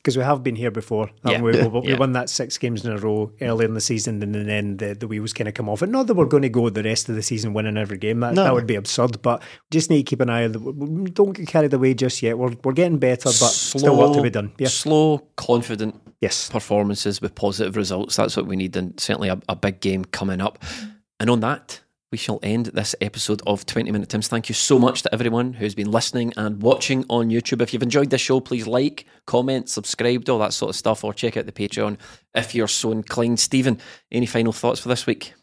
[0.08, 1.10] Because we have been here before.
[1.22, 1.32] Yeah.
[1.32, 1.98] haven't we, we, we Yeah.
[1.98, 5.06] won that six games in a row earlier in the season, and then the, the
[5.06, 5.82] wheels kind of come off.
[5.82, 8.20] And not that we're going to go the rest of the season winning every game.
[8.20, 8.44] That, No.
[8.44, 9.20] that would be absurd.
[9.20, 11.10] But just need to keep an eye on the.
[11.12, 12.38] Don't get carried away just yet.
[12.38, 14.52] We're, we're getting better, but still work to be done.
[14.56, 14.68] Yeah.
[14.68, 16.48] Slow, confident Yes.
[16.48, 18.16] performances with positive results.
[18.16, 20.64] That's what we need, and certainly a, a big game coming up.
[21.20, 21.80] And on that,
[22.10, 24.28] we shall end this episode of 20 Minute Tims.
[24.28, 27.60] Thank you so much to everyone who's been listening and watching on YouTube.
[27.60, 31.12] If you've enjoyed this show, please like, comment, subscribe, all that sort of stuff, or
[31.12, 31.98] check out the Patreon
[32.34, 33.40] if you're so inclined.
[33.40, 33.78] Stephen,
[34.10, 35.34] any final thoughts for this week?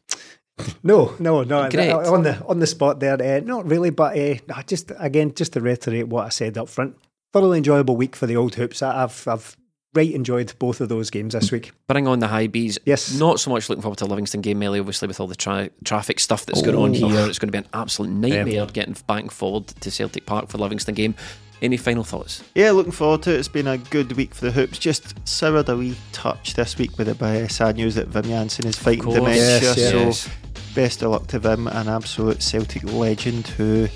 [0.84, 1.70] No, no, no.
[1.70, 1.92] Great.
[1.92, 4.36] On the on the spot there, uh, not really, but uh,
[4.66, 6.96] just again, just to reiterate what I said up front,
[7.34, 8.82] thoroughly enjoyable week for the old hoops.
[8.82, 9.58] I- I've I've
[9.96, 11.72] right enjoyed both of those games this week.
[11.88, 12.78] Bring on the Hibees.
[12.86, 13.18] Yes.
[13.18, 15.70] Not so much looking forward to the Livingston game, Melly, obviously, with all the tra-
[15.84, 17.08] traffic stuff that's going on Oh.
[17.10, 17.28] here.
[17.28, 20.58] It's going to be an absolute nightmare getting back and forward to Celtic Park for
[20.58, 21.16] the Livingston game.
[21.62, 22.44] Any final thoughts?
[22.54, 23.40] Yeah, looking forward to it.
[23.40, 24.78] It's been a good week for the hoops.
[24.78, 28.68] Just soured a wee touch this week with it by sad news that Wim Jansen
[28.68, 29.36] is fighting dementia.
[29.62, 29.92] Yes, yes.
[29.92, 30.30] So Yes.
[30.76, 33.88] best of luck to Vim, an absolute Celtic legend who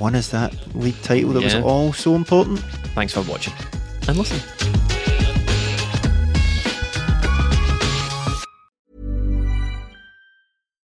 [0.00, 1.58] won us that league title that Yeah.
[1.58, 2.58] was all so important.
[2.96, 3.54] Thanks for watching
[4.08, 4.83] and listening.